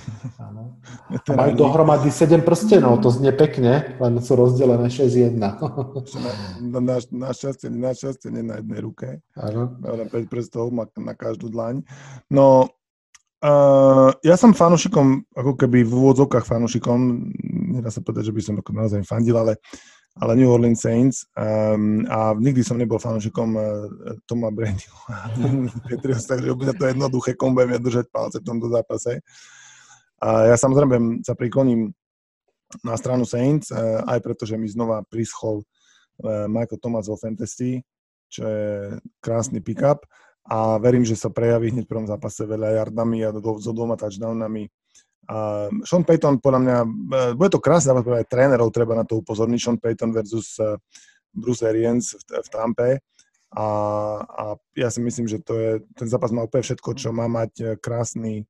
Áno. 0.46 0.76
A 1.08 1.32
majú 1.32 1.52
dohromady 1.56 2.12
7 2.12 2.44
prstenov, 2.44 3.00
to 3.00 3.08
znie 3.08 3.32
pekne, 3.32 3.96
len 3.96 4.12
sú 4.20 4.36
rozdelené 4.36 4.92
6-1. 4.92 5.40
na, 5.40 6.78
na, 6.84 6.96
na, 7.00 7.30
šťastie, 7.32 7.72
na 7.72 7.96
šťastie 7.96 8.28
nie 8.28 8.44
na 8.44 8.60
jednej 8.60 8.80
ruke. 8.84 9.24
Áno. 9.40 9.80
Len 9.80 10.08
5 10.12 10.28
prstov 10.28 10.68
má 10.68 10.84
na 11.00 11.16
každú 11.16 11.48
dlaň. 11.48 11.80
No, 12.28 12.68
uh, 13.40 14.12
ja 14.20 14.36
som 14.36 14.52
fanúšikom, 14.52 15.32
ako 15.32 15.56
keby 15.56 15.80
v 15.80 15.92
úvodzovkách 15.96 16.44
fanúšikom, 16.44 17.32
nedá 17.72 17.88
sa 17.88 18.04
povedať, 18.04 18.28
že 18.28 18.34
by 18.36 18.42
som 18.44 18.54
naozaj 18.60 19.00
fandil, 19.08 19.40
ale 19.40 19.56
ale 20.16 20.32
New 20.36 20.48
Orleans 20.48 20.80
Saints 20.80 21.28
um, 21.36 22.08
a 22.08 22.32
nikdy 22.32 22.64
som 22.64 22.80
nebol 22.80 22.96
fanúšikom 22.96 23.50
uh, 23.52 23.64
Toma 24.24 24.48
Bradyho 24.48 24.96
Patriots, 25.88 26.24
takže 26.24 26.56
bude 26.56 26.72
to 26.72 26.88
jednoduché, 26.88 27.36
komu 27.36 27.60
budem 27.60 27.76
ja 27.76 27.80
držať 27.80 28.06
palce 28.08 28.40
v 28.40 28.48
tomto 28.48 28.72
zápase. 28.72 29.20
A 30.24 30.48
ja 30.48 30.56
samozrejme 30.56 31.20
sa 31.20 31.36
prikloním 31.36 31.92
na 32.80 32.96
stranu 32.96 33.28
Saints, 33.28 33.68
uh, 33.68 34.00
aj 34.08 34.24
preto, 34.24 34.48
že 34.48 34.56
mi 34.56 34.72
znova 34.72 35.04
prischol 35.04 35.60
uh, 35.60 36.48
Michael 36.48 36.80
Thomas 36.80 37.12
vo 37.12 37.20
Fantasy, 37.20 37.84
čo 38.32 38.48
je 38.48 38.96
krásny 39.20 39.60
pick-up. 39.60 40.08
A 40.46 40.78
verím, 40.78 41.02
že 41.02 41.18
sa 41.18 41.26
prejaví 41.26 41.74
hneď 41.74 41.84
v 41.84 41.92
prvom 41.92 42.06
zápase 42.06 42.46
veľa 42.46 42.78
yardami 42.78 43.18
a 43.26 43.34
so 43.34 43.74
dvoma 43.74 43.98
touchdownami 43.98 44.70
a 45.26 45.66
Sean 45.82 46.06
Payton, 46.06 46.38
podľa 46.38 46.60
mňa, 46.62 46.76
e, 46.82 46.88
bude 47.34 47.50
to 47.50 47.58
krásne 47.58 47.90
zápas, 47.90 48.06
aj 48.06 48.30
trénerov 48.30 48.70
treba 48.70 48.94
na 48.94 49.02
to 49.02 49.18
upozorniť, 49.18 49.58
Sean 49.58 49.78
Payton 49.78 50.14
versus 50.14 50.54
e, 50.62 50.78
Bruce 51.34 51.66
Arians 51.66 52.14
v, 52.14 52.46
v 52.46 52.48
Tampe. 52.48 52.90
A, 53.56 53.66
a 54.22 54.44
ja 54.78 54.88
si 54.90 55.02
myslím, 55.02 55.26
že 55.26 55.42
to 55.42 55.54
je, 55.58 55.72
ten 55.98 56.06
zápas 56.06 56.30
má 56.30 56.46
úplne 56.46 56.62
všetko, 56.62 56.94
čo 56.94 57.10
má 57.10 57.26
mať 57.26 57.52
e, 57.58 57.64
krásny, 57.74 58.46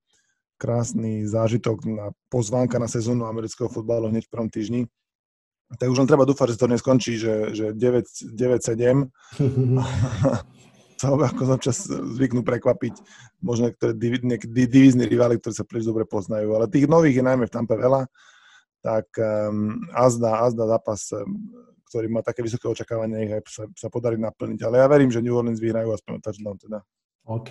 krásny 0.60 1.24
zážitok 1.24 1.88
na 1.88 2.06
pozvánka 2.28 2.76
na 2.76 2.88
sezónu 2.92 3.24
amerického 3.24 3.72
futbalu 3.72 4.12
hneď 4.12 4.28
v 4.28 4.32
prvom 4.32 4.50
týždni. 4.52 4.84
Tak 5.66 5.90
už 5.90 5.98
len 5.98 6.08
treba 6.08 6.28
dúfať, 6.28 6.54
že 6.54 6.60
to 6.62 6.70
neskončí, 6.70 7.18
že, 7.18 7.56
že 7.56 7.66
9-7. 7.74 9.10
sa 10.96 11.12
ako 11.30 11.56
občas 11.56 11.86
zvyknú 11.88 12.42
prekvapiť 12.42 12.94
možno 13.44 13.70
niektoré 13.70 13.92
divízni 14.42 15.04
rivali, 15.04 15.38
ktorí 15.38 15.54
sa 15.54 15.68
príliš 15.68 15.88
dobre 15.88 16.08
poznajú. 16.08 16.56
Ale 16.56 16.72
tých 16.72 16.88
nových 16.88 17.20
je 17.20 17.24
najmä 17.24 17.44
v 17.46 17.54
Tampe 17.54 17.76
veľa, 17.76 18.08
tak 18.80 19.06
um, 19.18 19.76
azda, 19.92 20.46
azda 20.46 20.64
zápas, 20.66 21.12
ktorý 21.92 22.06
má 22.10 22.20
také 22.24 22.42
vysoké 22.42 22.66
očakávania, 22.66 23.24
ich 23.24 23.32
aj 23.34 23.42
sa, 23.46 23.64
sa 23.74 23.88
podarí 23.92 24.18
naplniť. 24.18 24.60
Ale 24.66 24.82
ja 24.82 24.86
verím, 24.90 25.12
že 25.12 25.22
New 25.22 25.36
Orleans 25.36 25.62
vyhrajú 25.62 25.94
aspoň 25.94 26.22
touchdown 26.22 26.56
teda. 26.58 26.78
OK. 27.26 27.50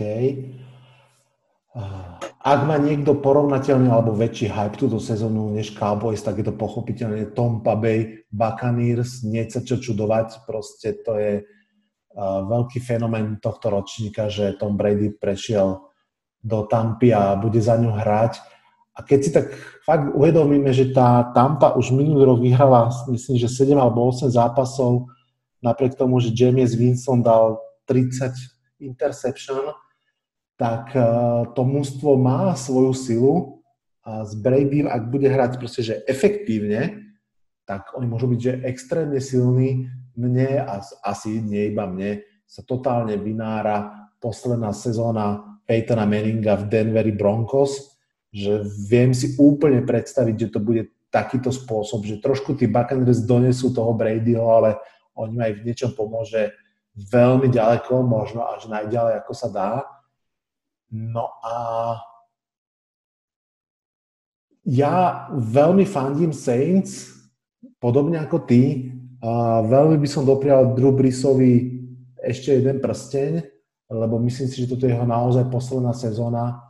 Ak 2.40 2.60
má 2.64 2.80
niekto 2.80 3.20
porovnateľný 3.20 3.92
alebo 3.92 4.16
väčší 4.16 4.48
hype 4.48 4.80
túto 4.80 4.96
sezónu 4.96 5.52
než 5.52 5.76
Cowboys, 5.76 6.24
tak 6.24 6.40
je 6.40 6.48
to 6.48 6.56
pochopiteľne 6.56 7.36
Tampa 7.36 7.76
Bay 7.76 8.24
Buccaneers, 8.32 9.28
nie 9.28 9.44
sa 9.52 9.60
čo 9.60 9.76
čudovať, 9.76 10.48
proste 10.48 10.96
to 11.04 11.20
je 11.20 11.44
veľký 12.24 12.80
fenomén 12.80 13.38
tohto 13.44 13.68
ročníka, 13.70 14.32
že 14.32 14.56
Tom 14.56 14.80
Brady 14.80 15.12
prešiel 15.12 15.84
do 16.40 16.64
Tampy 16.64 17.12
a 17.12 17.36
bude 17.36 17.60
za 17.60 17.76
ňu 17.76 17.92
hrať. 17.92 18.40
A 18.96 19.04
keď 19.04 19.20
si 19.20 19.30
tak 19.36 19.52
fakt 19.84 20.16
uvedomíme, 20.16 20.72
že 20.72 20.96
tá 20.96 21.28
Tampa 21.36 21.76
už 21.76 21.92
minulý 21.92 22.24
rok 22.24 22.40
vyhrala, 22.40 22.88
myslím, 23.12 23.36
že 23.36 23.52
7 23.52 23.76
alebo 23.76 24.08
8 24.08 24.32
zápasov, 24.32 25.12
napriek 25.60 26.00
tomu, 26.00 26.24
že 26.24 26.32
James 26.32 26.72
Winston 26.80 27.20
dal 27.20 27.60
30 27.92 28.32
interception, 28.80 29.76
tak 30.56 30.96
eh, 30.96 31.04
to 31.52 31.62
mústvo 31.68 32.16
má 32.16 32.56
svoju 32.56 32.94
silu 32.96 33.36
a 34.06 34.24
s 34.24 34.38
Bradym, 34.38 34.86
ak 34.86 35.10
bude 35.10 35.28
hrať 35.28 35.58
proste, 35.58 35.82
že 35.82 36.06
efektívne, 36.06 37.10
tak 37.66 37.90
oni 37.98 38.06
môžu 38.06 38.30
byť, 38.30 38.40
že 38.40 38.54
extrémne 38.70 39.18
silní. 39.18 39.90
Mne 40.16 40.64
a 40.64 40.80
asi 41.04 41.44
nie 41.44 41.72
iba 41.72 41.84
mne 41.88 42.24
sa 42.48 42.64
totálne 42.64 43.20
vynára 43.20 44.08
posledná 44.24 44.72
sezóna 44.72 45.60
Peytona 45.68 46.08
Manninga 46.08 46.56
v 46.62 46.68
Denveri 46.72 47.12
Broncos, 47.12 48.00
že 48.32 48.64
viem 48.88 49.12
si 49.12 49.36
úplne 49.36 49.84
predstaviť, 49.84 50.36
že 50.48 50.52
to 50.56 50.60
bude 50.62 50.88
takýto 51.12 51.52
spôsob, 51.52 52.08
že 52.08 52.24
trošku 52.24 52.56
tí 52.56 52.68
Buccaneers 52.68 53.24
donesú 53.24 53.72
toho 53.72 53.96
Bradyho, 53.96 54.46
ale 54.52 54.80
on 55.16 55.32
im 55.32 55.42
aj 55.42 55.54
v 55.60 55.64
niečom 55.68 55.92
pomôže 55.96 56.52
veľmi 56.96 57.52
ďaleko, 57.52 58.04
možno 58.04 58.44
až 58.48 58.68
najďalej, 58.68 59.24
ako 59.24 59.34
sa 59.36 59.48
dá 59.52 59.72
No 60.96 61.28
a 61.44 61.56
ja 64.66 65.28
veľmi 65.34 65.86
fandím 65.86 66.32
Saints, 66.32 67.12
podobne 67.84 68.22
ako 68.22 68.46
ty. 68.46 68.95
A 69.26 69.66
veľmi 69.66 69.98
by 69.98 70.06
som 70.06 70.22
doprial 70.22 70.78
Drew 70.78 70.94
Brisovi 70.94 71.82
ešte 72.22 72.62
jeden 72.62 72.78
prsteň, 72.78 73.42
lebo 73.90 74.22
myslím 74.22 74.46
si, 74.46 74.62
že 74.62 74.70
toto 74.70 74.86
je 74.86 74.94
jeho 74.94 75.06
naozaj 75.06 75.50
posledná 75.50 75.98
sezóna 75.98 76.62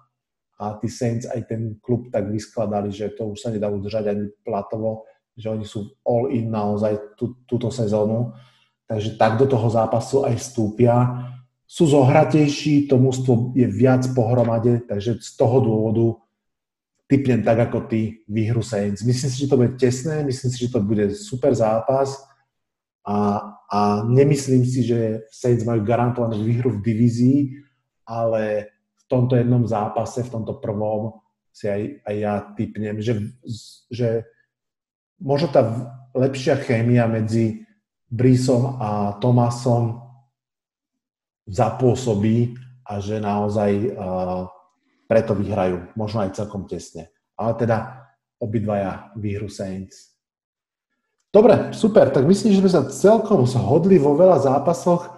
a 0.56 0.80
tí 0.80 0.88
Saints 0.88 1.28
aj 1.28 1.52
ten 1.52 1.76
klub 1.84 2.08
tak 2.08 2.32
vyskladali, 2.32 2.96
že 2.96 3.12
to 3.12 3.36
už 3.36 3.44
sa 3.44 3.52
nedá 3.52 3.68
udržať 3.68 4.08
ani 4.08 4.32
platovo, 4.40 5.04
že 5.36 5.52
oni 5.52 5.68
sú 5.68 6.00
all 6.08 6.32
in 6.32 6.48
naozaj 6.48 7.20
tú, 7.20 7.36
túto 7.44 7.68
sezónu. 7.68 8.32
Takže 8.88 9.20
tak 9.20 9.36
do 9.36 9.52
toho 9.52 9.68
zápasu 9.68 10.24
aj 10.24 10.40
vstúpia 10.40 11.28
sú 11.68 11.92
zohratejší, 11.92 12.88
to 12.88 12.96
mústvo 12.96 13.52
je 13.52 13.68
viac 13.68 14.08
pohromade, 14.16 14.80
takže 14.88 15.20
z 15.20 15.32
toho 15.36 15.60
dôvodu 15.60 16.24
typnem 17.12 17.44
tak 17.44 17.68
ako 17.68 17.92
ty 17.92 18.24
výhru 18.32 18.64
Saints. 18.64 19.04
Myslím 19.04 19.28
si, 19.28 19.44
že 19.44 19.52
to 19.52 19.60
bude 19.60 19.76
tesné, 19.76 20.24
myslím 20.24 20.50
si, 20.56 20.58
že 20.70 20.72
to 20.72 20.80
bude 20.80 21.12
super 21.12 21.52
zápas 21.52 22.16
a, 23.06 23.18
a 23.70 23.80
nemyslím 24.04 24.66
si, 24.66 24.82
že 24.82 25.30
Saints 25.30 25.64
majú 25.64 25.86
garantovanú 25.86 26.42
výhru 26.42 26.74
v 26.74 26.84
divízii, 26.84 27.40
ale 28.06 28.74
v 28.74 29.04
tomto 29.06 29.38
jednom 29.38 29.66
zápase, 29.70 30.26
v 30.26 30.34
tomto 30.34 30.58
prvom 30.58 31.22
si 31.54 31.70
aj, 31.70 31.82
aj 32.04 32.16
ja 32.18 32.34
typnem, 32.58 32.98
že, 33.00 33.32
že 33.88 34.28
možno 35.22 35.48
tá 35.54 35.62
lepšia 36.12 36.60
chémia 36.60 37.08
medzi 37.08 37.64
Brisom 38.10 38.82
a 38.82 39.16
Tomasom 39.22 40.02
zapôsobí 41.46 42.58
a 42.86 43.02
že 43.02 43.22
naozaj 43.22 43.72
uh, 43.94 44.50
preto 45.06 45.38
vyhrajú, 45.38 45.94
možno 45.94 46.26
aj 46.26 46.38
celkom 46.38 46.66
tesne. 46.66 47.14
Ale 47.38 47.54
teda 47.58 48.10
obidvaja 48.42 49.14
výhru 49.18 49.50
Saints. 49.50 50.15
Dobre, 51.36 51.76
super, 51.76 52.08
tak 52.16 52.24
myslím, 52.24 52.56
že 52.56 52.64
sme 52.64 52.72
sa 52.72 52.88
celkom 52.88 53.44
zhodli 53.44 54.00
vo 54.00 54.16
veľa 54.16 54.40
zápasoch. 54.40 55.12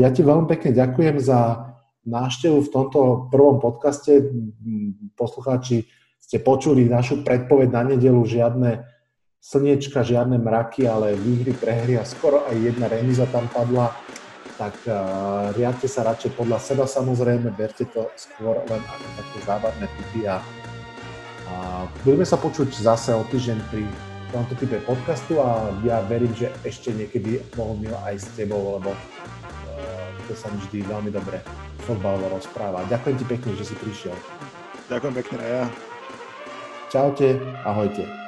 Ja 0.00 0.08
ti 0.08 0.24
veľmi 0.24 0.48
pekne 0.48 0.72
ďakujem 0.72 1.20
za 1.20 1.68
návštevu 2.08 2.64
v 2.64 2.72
tomto 2.72 3.28
prvom 3.28 3.60
podcaste. 3.60 4.24
Poslucháči 5.20 5.84
ste 6.16 6.40
počuli 6.40 6.88
našu 6.88 7.28
predpoveď 7.28 7.68
na 7.68 7.82
nedelu, 7.92 8.24
žiadne 8.24 8.88
slniečka, 9.44 10.00
žiadne 10.00 10.40
mraky, 10.40 10.88
ale 10.88 11.12
výhry, 11.12 11.52
prehry 11.52 12.00
a 12.00 12.08
skoro 12.08 12.48
aj 12.48 12.56
jedna 12.56 12.88
remiza 12.88 13.28
tam 13.28 13.52
padla 13.52 13.92
tak 14.58 14.74
riadte 15.54 15.86
sa 15.86 16.02
radšej 16.02 16.34
podľa 16.34 16.58
seba 16.58 16.82
samozrejme, 16.82 17.54
berte 17.54 17.86
to 17.94 18.10
skôr 18.18 18.58
len 18.66 18.82
ako 18.82 19.06
také 19.14 19.38
zábavné 19.46 19.86
typy 19.86 20.26
a, 20.26 20.42
a 21.46 21.86
budeme 22.02 22.26
sa 22.26 22.34
počuť 22.34 22.66
zase 22.74 23.14
o 23.14 23.22
týždeň 23.22 23.58
pri 23.70 23.86
tomto 24.32 24.54
type 24.60 24.78
podcastu 24.84 25.40
a 25.40 25.72
ja 25.84 26.04
verím, 26.04 26.32
že 26.36 26.52
ešte 26.64 26.92
niekedy 26.92 27.40
mohol 27.56 27.80
aj 28.04 28.14
s 28.20 28.26
tebou, 28.36 28.76
lebo 28.76 28.92
uh, 28.92 30.08
to 30.28 30.36
sa 30.36 30.52
mi 30.52 30.60
vždy 30.68 30.84
veľmi 30.84 31.10
dobre 31.12 31.40
fotbalovo 31.88 32.36
rozpráva. 32.36 32.84
Ďakujem 32.92 33.16
ti 33.16 33.24
pekne, 33.24 33.50
že 33.56 33.64
si 33.72 33.74
prišiel. 33.80 34.16
Ďakujem 34.92 35.14
pekne 35.24 35.36
aj 35.40 35.50
ja. 35.50 35.64
Čaute, 36.88 37.28
ahojte. 37.64 38.27